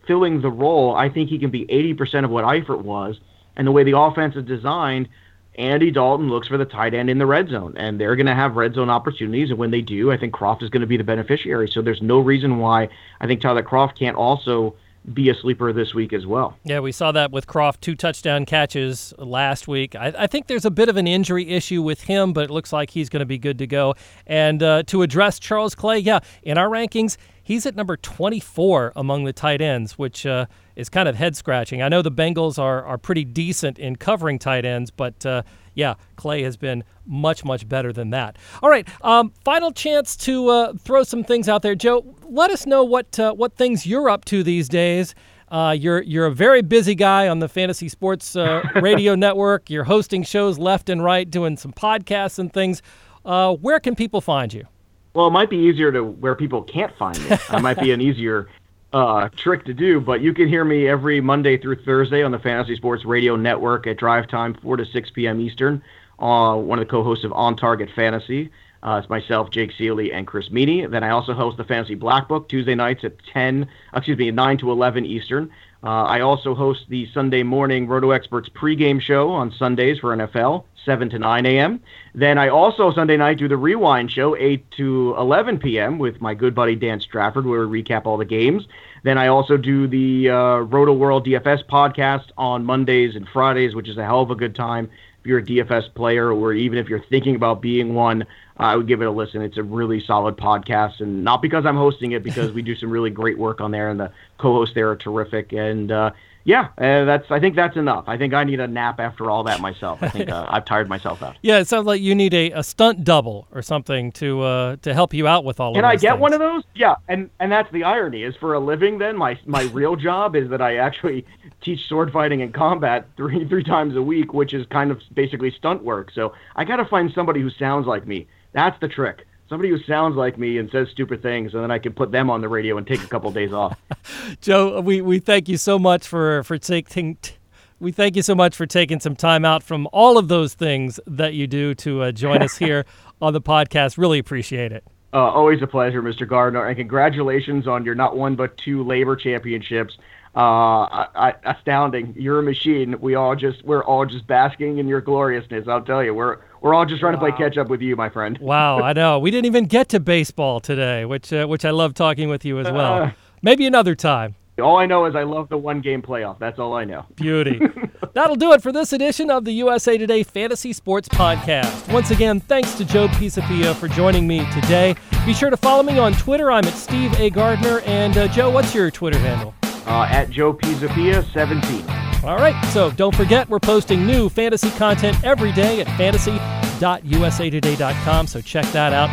filling 0.08 0.40
the 0.40 0.50
role, 0.50 0.96
I 0.96 1.08
think 1.08 1.30
he 1.30 1.38
can 1.38 1.50
be 1.50 1.66
80% 1.66 2.24
of 2.24 2.30
what 2.30 2.44
Eifert 2.44 2.82
was. 2.82 3.20
And 3.56 3.66
the 3.66 3.72
way 3.72 3.84
the 3.84 3.96
offense 3.96 4.34
is 4.34 4.44
designed, 4.44 5.08
Andy 5.56 5.90
Dalton 5.90 6.28
looks 6.28 6.48
for 6.48 6.56
the 6.56 6.64
tight 6.64 6.94
end 6.94 7.10
in 7.10 7.18
the 7.18 7.26
red 7.26 7.48
zone, 7.48 7.74
and 7.76 8.00
they're 8.00 8.16
going 8.16 8.26
to 8.26 8.34
have 8.34 8.56
red 8.56 8.74
zone 8.74 8.88
opportunities. 8.90 9.50
And 9.50 9.58
when 9.58 9.70
they 9.70 9.80
do, 9.80 10.10
I 10.10 10.16
think 10.16 10.32
Kroft 10.32 10.62
is 10.62 10.70
going 10.70 10.80
to 10.80 10.86
be 10.86 10.96
the 10.96 11.04
beneficiary. 11.04 11.68
So 11.68 11.82
there's 11.82 12.02
no 12.02 12.20
reason 12.20 12.58
why 12.58 12.88
I 13.20 13.26
think 13.26 13.40
Tyler 13.40 13.62
Kroft 13.62 13.98
can't 13.98 14.16
also 14.16 14.76
be 15.12 15.30
a 15.30 15.34
sleeper 15.34 15.72
this 15.72 15.94
week 15.94 16.12
as 16.12 16.26
well. 16.26 16.56
Yeah, 16.64 16.80
we 16.80 16.92
saw 16.92 17.12
that 17.12 17.32
with 17.32 17.46
Kroft, 17.46 17.80
two 17.80 17.94
touchdown 17.94 18.44
catches 18.44 19.14
last 19.18 19.66
week. 19.66 19.96
I, 19.96 20.12
I 20.16 20.26
think 20.26 20.46
there's 20.46 20.64
a 20.64 20.70
bit 20.70 20.88
of 20.88 20.96
an 20.96 21.06
injury 21.06 21.48
issue 21.48 21.82
with 21.82 22.02
him, 22.02 22.32
but 22.32 22.44
it 22.44 22.50
looks 22.50 22.72
like 22.72 22.90
he's 22.90 23.08
going 23.08 23.20
to 23.20 23.26
be 23.26 23.38
good 23.38 23.58
to 23.58 23.66
go. 23.66 23.94
And 24.26 24.62
uh, 24.62 24.82
to 24.84 25.02
address 25.02 25.38
Charles 25.38 25.74
Clay, 25.74 25.98
yeah, 25.98 26.20
in 26.42 26.58
our 26.58 26.68
rankings, 26.68 27.16
he's 27.48 27.64
at 27.64 27.74
number 27.74 27.96
24 27.96 28.92
among 28.94 29.24
the 29.24 29.32
tight 29.32 29.62
ends, 29.62 29.96
which 29.96 30.26
uh, 30.26 30.44
is 30.76 30.90
kind 30.90 31.08
of 31.08 31.16
head 31.16 31.34
scratching. 31.34 31.80
I 31.80 31.88
know 31.88 32.02
the 32.02 32.12
Bengals 32.12 32.58
are, 32.58 32.84
are 32.84 32.98
pretty 32.98 33.24
decent 33.24 33.78
in 33.78 33.96
covering 33.96 34.38
tight 34.38 34.66
ends, 34.66 34.90
but 34.90 35.24
uh, 35.24 35.42
yeah, 35.72 35.94
Clay 36.16 36.42
has 36.42 36.58
been 36.58 36.84
much, 37.06 37.46
much 37.46 37.66
better 37.66 37.90
than 37.90 38.10
that. 38.10 38.36
All 38.62 38.68
right, 38.68 38.86
um, 39.00 39.32
final 39.44 39.72
chance 39.72 40.14
to 40.18 40.48
uh, 40.48 40.72
throw 40.74 41.02
some 41.04 41.24
things 41.24 41.48
out 41.48 41.62
there. 41.62 41.74
Joe, 41.74 42.14
let 42.28 42.50
us 42.50 42.66
know 42.66 42.84
what, 42.84 43.18
uh, 43.18 43.32
what 43.32 43.56
things 43.56 43.86
you're 43.86 44.10
up 44.10 44.26
to 44.26 44.42
these 44.42 44.68
days. 44.68 45.14
Uh, 45.50 45.74
you're 45.78 46.02
you're 46.02 46.26
a 46.26 46.30
very 46.30 46.60
busy 46.60 46.94
guy 46.94 47.26
on 47.26 47.38
the 47.38 47.48
Fantasy 47.48 47.88
Sports 47.88 48.36
uh, 48.36 48.60
Radio 48.82 49.14
Network. 49.14 49.70
You're 49.70 49.84
hosting 49.84 50.22
shows 50.22 50.58
left 50.58 50.90
and 50.90 51.02
right, 51.02 51.30
doing 51.30 51.56
some 51.56 51.72
podcasts 51.72 52.38
and 52.38 52.52
things. 52.52 52.82
Uh, 53.24 53.54
where 53.54 53.80
can 53.80 53.96
people 53.96 54.20
find 54.20 54.52
you? 54.52 54.66
Well, 55.14 55.26
it 55.26 55.30
might 55.30 55.50
be 55.50 55.56
easier 55.56 55.90
to 55.92 56.04
where 56.04 56.34
people 56.34 56.62
can't 56.62 56.96
find 56.96 57.18
it 57.18 57.62
might 57.62 57.80
be 57.80 57.92
an 57.92 58.00
easier 58.00 58.48
uh, 58.92 59.28
trick 59.36 59.64
to 59.66 59.74
do, 59.74 60.00
but 60.00 60.20
you 60.20 60.32
can 60.32 60.48
hear 60.48 60.64
me 60.64 60.88
every 60.88 61.20
Monday 61.20 61.58
through 61.58 61.76
Thursday 61.84 62.22
on 62.22 62.30
the 62.30 62.38
Fantasy 62.38 62.76
Sports 62.76 63.04
Radio 63.04 63.36
Network 63.36 63.86
at 63.86 63.98
drive 63.98 64.28
time, 64.28 64.54
4 64.54 64.78
to 64.78 64.86
6 64.86 65.10
p.m. 65.10 65.40
Eastern. 65.40 65.82
Uh, 66.18 66.56
one 66.56 66.78
of 66.78 66.86
the 66.86 66.90
co 66.90 67.02
hosts 67.02 67.24
of 67.24 67.32
On 67.32 67.56
Target 67.56 67.90
Fantasy. 67.94 68.50
Uh, 68.82 69.00
it's 69.02 69.10
myself, 69.10 69.50
Jake 69.50 69.72
Ciely, 69.72 70.14
and 70.14 70.26
Chris 70.26 70.48
Meaney. 70.50 70.88
Then 70.88 71.02
I 71.02 71.10
also 71.10 71.34
host 71.34 71.56
the 71.56 71.64
Fantasy 71.64 71.96
Black 71.96 72.28
Book 72.28 72.48
Tuesday 72.48 72.76
nights 72.76 73.02
at 73.04 73.14
10, 73.32 73.68
excuse 73.94 74.16
me, 74.16 74.30
9 74.30 74.58
to 74.58 74.70
11 74.70 75.04
Eastern. 75.04 75.50
Uh, 75.82 76.02
I 76.04 76.20
also 76.20 76.56
host 76.56 76.86
the 76.88 77.08
Sunday 77.12 77.44
morning 77.44 77.86
Roto 77.86 78.10
Experts 78.10 78.48
pregame 78.48 79.00
show 79.00 79.30
on 79.30 79.52
Sundays 79.52 80.00
for 80.00 80.16
NFL, 80.16 80.64
7 80.84 81.08
to 81.10 81.18
9 81.20 81.46
a.m. 81.46 81.80
Then 82.14 82.36
I 82.36 82.48
also 82.48 82.92
Sunday 82.92 83.16
night 83.16 83.38
do 83.38 83.46
the 83.46 83.56
Rewind 83.56 84.10
show, 84.10 84.36
8 84.36 84.68
to 84.72 85.14
11 85.16 85.58
p.m. 85.58 85.98
with 86.00 86.20
my 86.20 86.34
good 86.34 86.52
buddy 86.52 86.74
Dan 86.74 87.00
Strafford, 87.00 87.46
where 87.46 87.68
we 87.68 87.82
recap 87.82 88.06
all 88.06 88.16
the 88.16 88.24
games. 88.24 88.66
Then 89.04 89.18
I 89.18 89.28
also 89.28 89.56
do 89.56 89.86
the 89.86 90.30
uh, 90.30 90.58
Roto 90.58 90.92
World 90.92 91.24
DFS 91.24 91.64
podcast 91.66 92.30
on 92.36 92.64
Mondays 92.64 93.14
and 93.14 93.28
Fridays, 93.28 93.76
which 93.76 93.88
is 93.88 93.98
a 93.98 94.04
hell 94.04 94.22
of 94.22 94.32
a 94.32 94.34
good 94.34 94.56
time 94.56 94.90
if 95.20 95.26
you're 95.26 95.38
a 95.38 95.44
DFS 95.44 95.94
player 95.94 96.32
or 96.32 96.54
even 96.54 96.78
if 96.78 96.88
you're 96.88 97.04
thinking 97.04 97.36
about 97.36 97.62
being 97.62 97.94
one. 97.94 98.26
I 98.58 98.76
would 98.76 98.88
give 98.88 99.00
it 99.02 99.06
a 99.06 99.10
listen. 99.10 99.42
It's 99.42 99.56
a 99.56 99.62
really 99.62 100.00
solid 100.00 100.36
podcast, 100.36 101.00
and 101.00 101.22
not 101.22 101.42
because 101.42 101.64
I'm 101.64 101.76
hosting 101.76 102.12
it, 102.12 102.22
because 102.22 102.52
we 102.52 102.62
do 102.62 102.74
some 102.74 102.90
really 102.90 103.10
great 103.10 103.38
work 103.38 103.60
on 103.60 103.70
there, 103.70 103.88
and 103.88 104.00
the 104.00 104.10
co-hosts 104.38 104.74
there 104.74 104.90
are 104.90 104.96
terrific. 104.96 105.52
And 105.52 105.92
uh, 105.92 106.10
yeah, 106.44 106.68
uh, 106.78 107.04
that's. 107.04 107.30
I 107.30 107.40
think 107.40 107.56
that's 107.56 107.76
enough. 107.76 108.04
I 108.08 108.16
think 108.16 108.32
I 108.34 108.42
need 108.42 108.58
a 108.58 108.66
nap 108.66 109.00
after 109.00 109.30
all 109.30 109.44
that 109.44 109.60
myself. 109.60 110.02
I 110.02 110.08
think 110.08 110.30
uh, 110.30 110.46
I've 110.48 110.64
tired 110.64 110.88
myself 110.88 111.22
out. 111.22 111.36
Yeah, 111.42 111.58
it 111.58 111.68
sounds 111.68 111.86
like 111.86 112.00
you 112.00 112.14
need 112.14 112.34
a, 112.34 112.50
a 112.52 112.62
stunt 112.64 113.04
double 113.04 113.46
or 113.52 113.62
something 113.62 114.12
to 114.12 114.40
uh, 114.40 114.76
to 114.82 114.94
help 114.94 115.14
you 115.14 115.28
out 115.28 115.44
with 115.44 115.60
all. 115.60 115.74
Can 115.74 115.84
of 115.84 115.90
I 115.90 115.96
get 115.96 116.12
things. 116.12 116.20
one 116.20 116.32
of 116.32 116.40
those? 116.40 116.64
Yeah, 116.74 116.96
and 117.06 117.30
and 117.38 117.52
that's 117.52 117.70
the 117.70 117.84
irony 117.84 118.22
is 118.22 118.34
for 118.36 118.54
a 118.54 118.60
living. 118.60 118.98
Then 118.98 119.16
my 119.16 119.38
my 119.46 119.64
real 119.64 119.94
job 119.94 120.34
is 120.34 120.48
that 120.50 120.62
I 120.62 120.78
actually 120.78 121.26
teach 121.60 121.86
sword 121.86 122.10
fighting 122.12 122.42
and 122.42 122.52
combat 122.52 123.06
three 123.16 123.46
three 123.46 123.62
times 123.62 123.94
a 123.94 124.02
week, 124.02 124.32
which 124.34 124.52
is 124.52 124.66
kind 124.66 124.90
of 124.90 125.00
basically 125.14 125.50
stunt 125.50 125.84
work. 125.84 126.10
So 126.12 126.32
I 126.56 126.64
got 126.64 126.76
to 126.76 126.86
find 126.86 127.12
somebody 127.14 127.40
who 127.40 127.50
sounds 127.50 127.86
like 127.86 128.06
me. 128.06 128.26
That's 128.52 128.78
the 128.80 128.88
trick. 128.88 129.26
Somebody 129.48 129.70
who 129.70 129.78
sounds 129.84 130.14
like 130.14 130.38
me 130.38 130.58
and 130.58 130.70
says 130.70 130.88
stupid 130.90 131.22
things, 131.22 131.54
and 131.54 131.62
then 131.62 131.70
I 131.70 131.78
can 131.78 131.94
put 131.94 132.12
them 132.12 132.28
on 132.28 132.42
the 132.42 132.48
radio 132.48 132.76
and 132.76 132.86
take 132.86 133.02
a 133.02 133.06
couple 133.06 133.30
days 133.30 133.52
off. 133.52 133.78
Joe, 134.42 134.80
we, 134.80 135.00
we 135.00 135.20
thank 135.20 135.48
you 135.48 135.56
so 135.56 135.78
much 135.78 136.06
for 136.06 136.42
for 136.44 136.58
taking. 136.58 137.16
T- 137.16 137.34
we 137.80 137.92
thank 137.92 138.16
you 138.16 138.22
so 138.22 138.34
much 138.34 138.56
for 138.56 138.66
taking 138.66 138.98
some 138.98 139.14
time 139.14 139.44
out 139.44 139.62
from 139.62 139.88
all 139.92 140.18
of 140.18 140.28
those 140.28 140.52
things 140.52 140.98
that 141.06 141.34
you 141.34 141.46
do 141.46 141.74
to 141.76 142.02
uh, 142.02 142.12
join 142.12 142.42
us 142.42 142.58
here 142.58 142.84
on 143.22 143.32
the 143.32 143.40
podcast. 143.40 143.96
Really 143.96 144.18
appreciate 144.18 144.72
it. 144.72 144.84
Uh, 145.14 145.18
always 145.18 145.62
a 145.62 145.66
pleasure, 145.66 146.02
Mr. 146.02 146.28
Gardner, 146.28 146.66
and 146.66 146.76
congratulations 146.76 147.66
on 147.66 147.84
your 147.84 147.94
not 147.94 148.16
one 148.16 148.36
but 148.36 148.58
two 148.58 148.84
LABR 148.84 149.18
championships. 149.18 149.96
Uh, 150.36 150.40
I, 150.40 151.06
I, 151.14 151.34
astounding! 151.44 152.14
You're 152.18 152.40
a 152.40 152.42
machine. 152.42 153.00
We 153.00 153.14
all 153.14 153.34
just 153.34 153.64
we're 153.64 153.82
all 153.82 154.04
just 154.04 154.26
basking 154.26 154.76
in 154.76 154.86
your 154.86 155.00
gloriousness. 155.00 155.66
I'll 155.66 155.82
tell 155.82 156.04
you, 156.04 156.12
we're 156.12 156.38
we're 156.60 156.74
all 156.74 156.86
just 156.86 157.00
trying 157.00 157.14
to 157.14 157.18
play 157.18 157.32
catch 157.32 157.56
up 157.56 157.68
with 157.68 157.80
you, 157.80 157.96
my 157.96 158.08
friend. 158.08 158.38
Wow, 158.48 158.80
I 158.80 158.92
know. 158.94 159.18
We 159.18 159.30
didn't 159.30 159.46
even 159.46 159.66
get 159.66 159.90
to 159.90 160.00
baseball 160.00 160.58
today, 160.60 161.04
which 161.04 161.32
uh, 161.32 161.46
which 161.46 161.64
I 161.64 161.70
love 161.70 161.92
talking 161.94 162.28
with 162.28 162.44
you 162.44 162.58
as 162.58 162.70
well. 162.70 163.02
Uh. 163.02 163.10
Maybe 163.42 163.66
another 163.66 163.94
time. 163.94 164.34
All 164.60 164.76
I 164.76 164.86
know 164.86 165.04
is 165.04 165.14
I 165.14 165.22
love 165.22 165.48
the 165.48 165.58
one 165.58 165.80
game 165.80 166.02
playoff. 166.02 166.38
That's 166.40 166.58
all 166.58 166.74
I 166.74 166.84
know. 166.84 167.06
Beauty. 167.14 167.60
That'll 168.14 168.36
do 168.36 168.52
it 168.52 168.62
for 168.62 168.72
this 168.72 168.92
edition 168.92 169.30
of 169.30 169.44
the 169.44 169.52
USA 169.52 169.96
Today 169.96 170.24
Fantasy 170.24 170.72
Sports 170.72 171.08
Podcast. 171.08 171.92
Once 171.92 172.10
again, 172.10 172.40
thanks 172.40 172.74
to 172.74 172.84
Joe 172.84 173.06
Pisapia 173.06 173.74
for 173.76 173.86
joining 173.86 174.26
me 174.26 174.44
today. 174.52 174.96
Be 175.24 175.32
sure 175.32 175.50
to 175.50 175.56
follow 175.56 175.84
me 175.84 175.98
on 175.98 176.12
Twitter. 176.14 176.50
I'm 176.50 176.64
at 176.64 176.74
Steve 176.74 177.12
A. 177.20 177.30
Gardner. 177.30 177.80
And 177.80 178.16
uh, 178.16 178.26
Joe, 178.28 178.50
what's 178.50 178.74
your 178.74 178.90
Twitter 178.90 179.18
handle? 179.18 179.54
Uh, 179.88 180.06
at 180.10 180.28
Joe 180.28 180.52
Pisapia 180.52 181.24
17. 181.32 181.82
All 182.22 182.36
right, 182.36 182.62
so 182.72 182.90
don't 182.90 183.14
forget 183.14 183.48
we're 183.48 183.58
posting 183.58 184.06
new 184.06 184.28
fantasy 184.28 184.68
content 184.72 185.16
every 185.24 185.50
day 185.52 185.80
at 185.80 185.86
fantasy.usatoday.com, 185.96 188.26
so 188.26 188.42
check 188.42 188.66
that 188.66 188.92
out. 188.92 189.08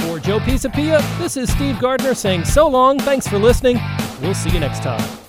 For 0.00 0.18
Joe 0.18 0.38
Pisapia, 0.38 1.02
this 1.18 1.36
is 1.36 1.52
Steve 1.52 1.78
Gardner 1.78 2.14
saying 2.14 2.46
so 2.46 2.66
long, 2.68 2.98
thanks 2.98 3.28
for 3.28 3.38
listening. 3.38 3.78
We'll 4.22 4.32
see 4.34 4.48
you 4.50 4.60
next 4.60 4.82
time. 4.82 5.23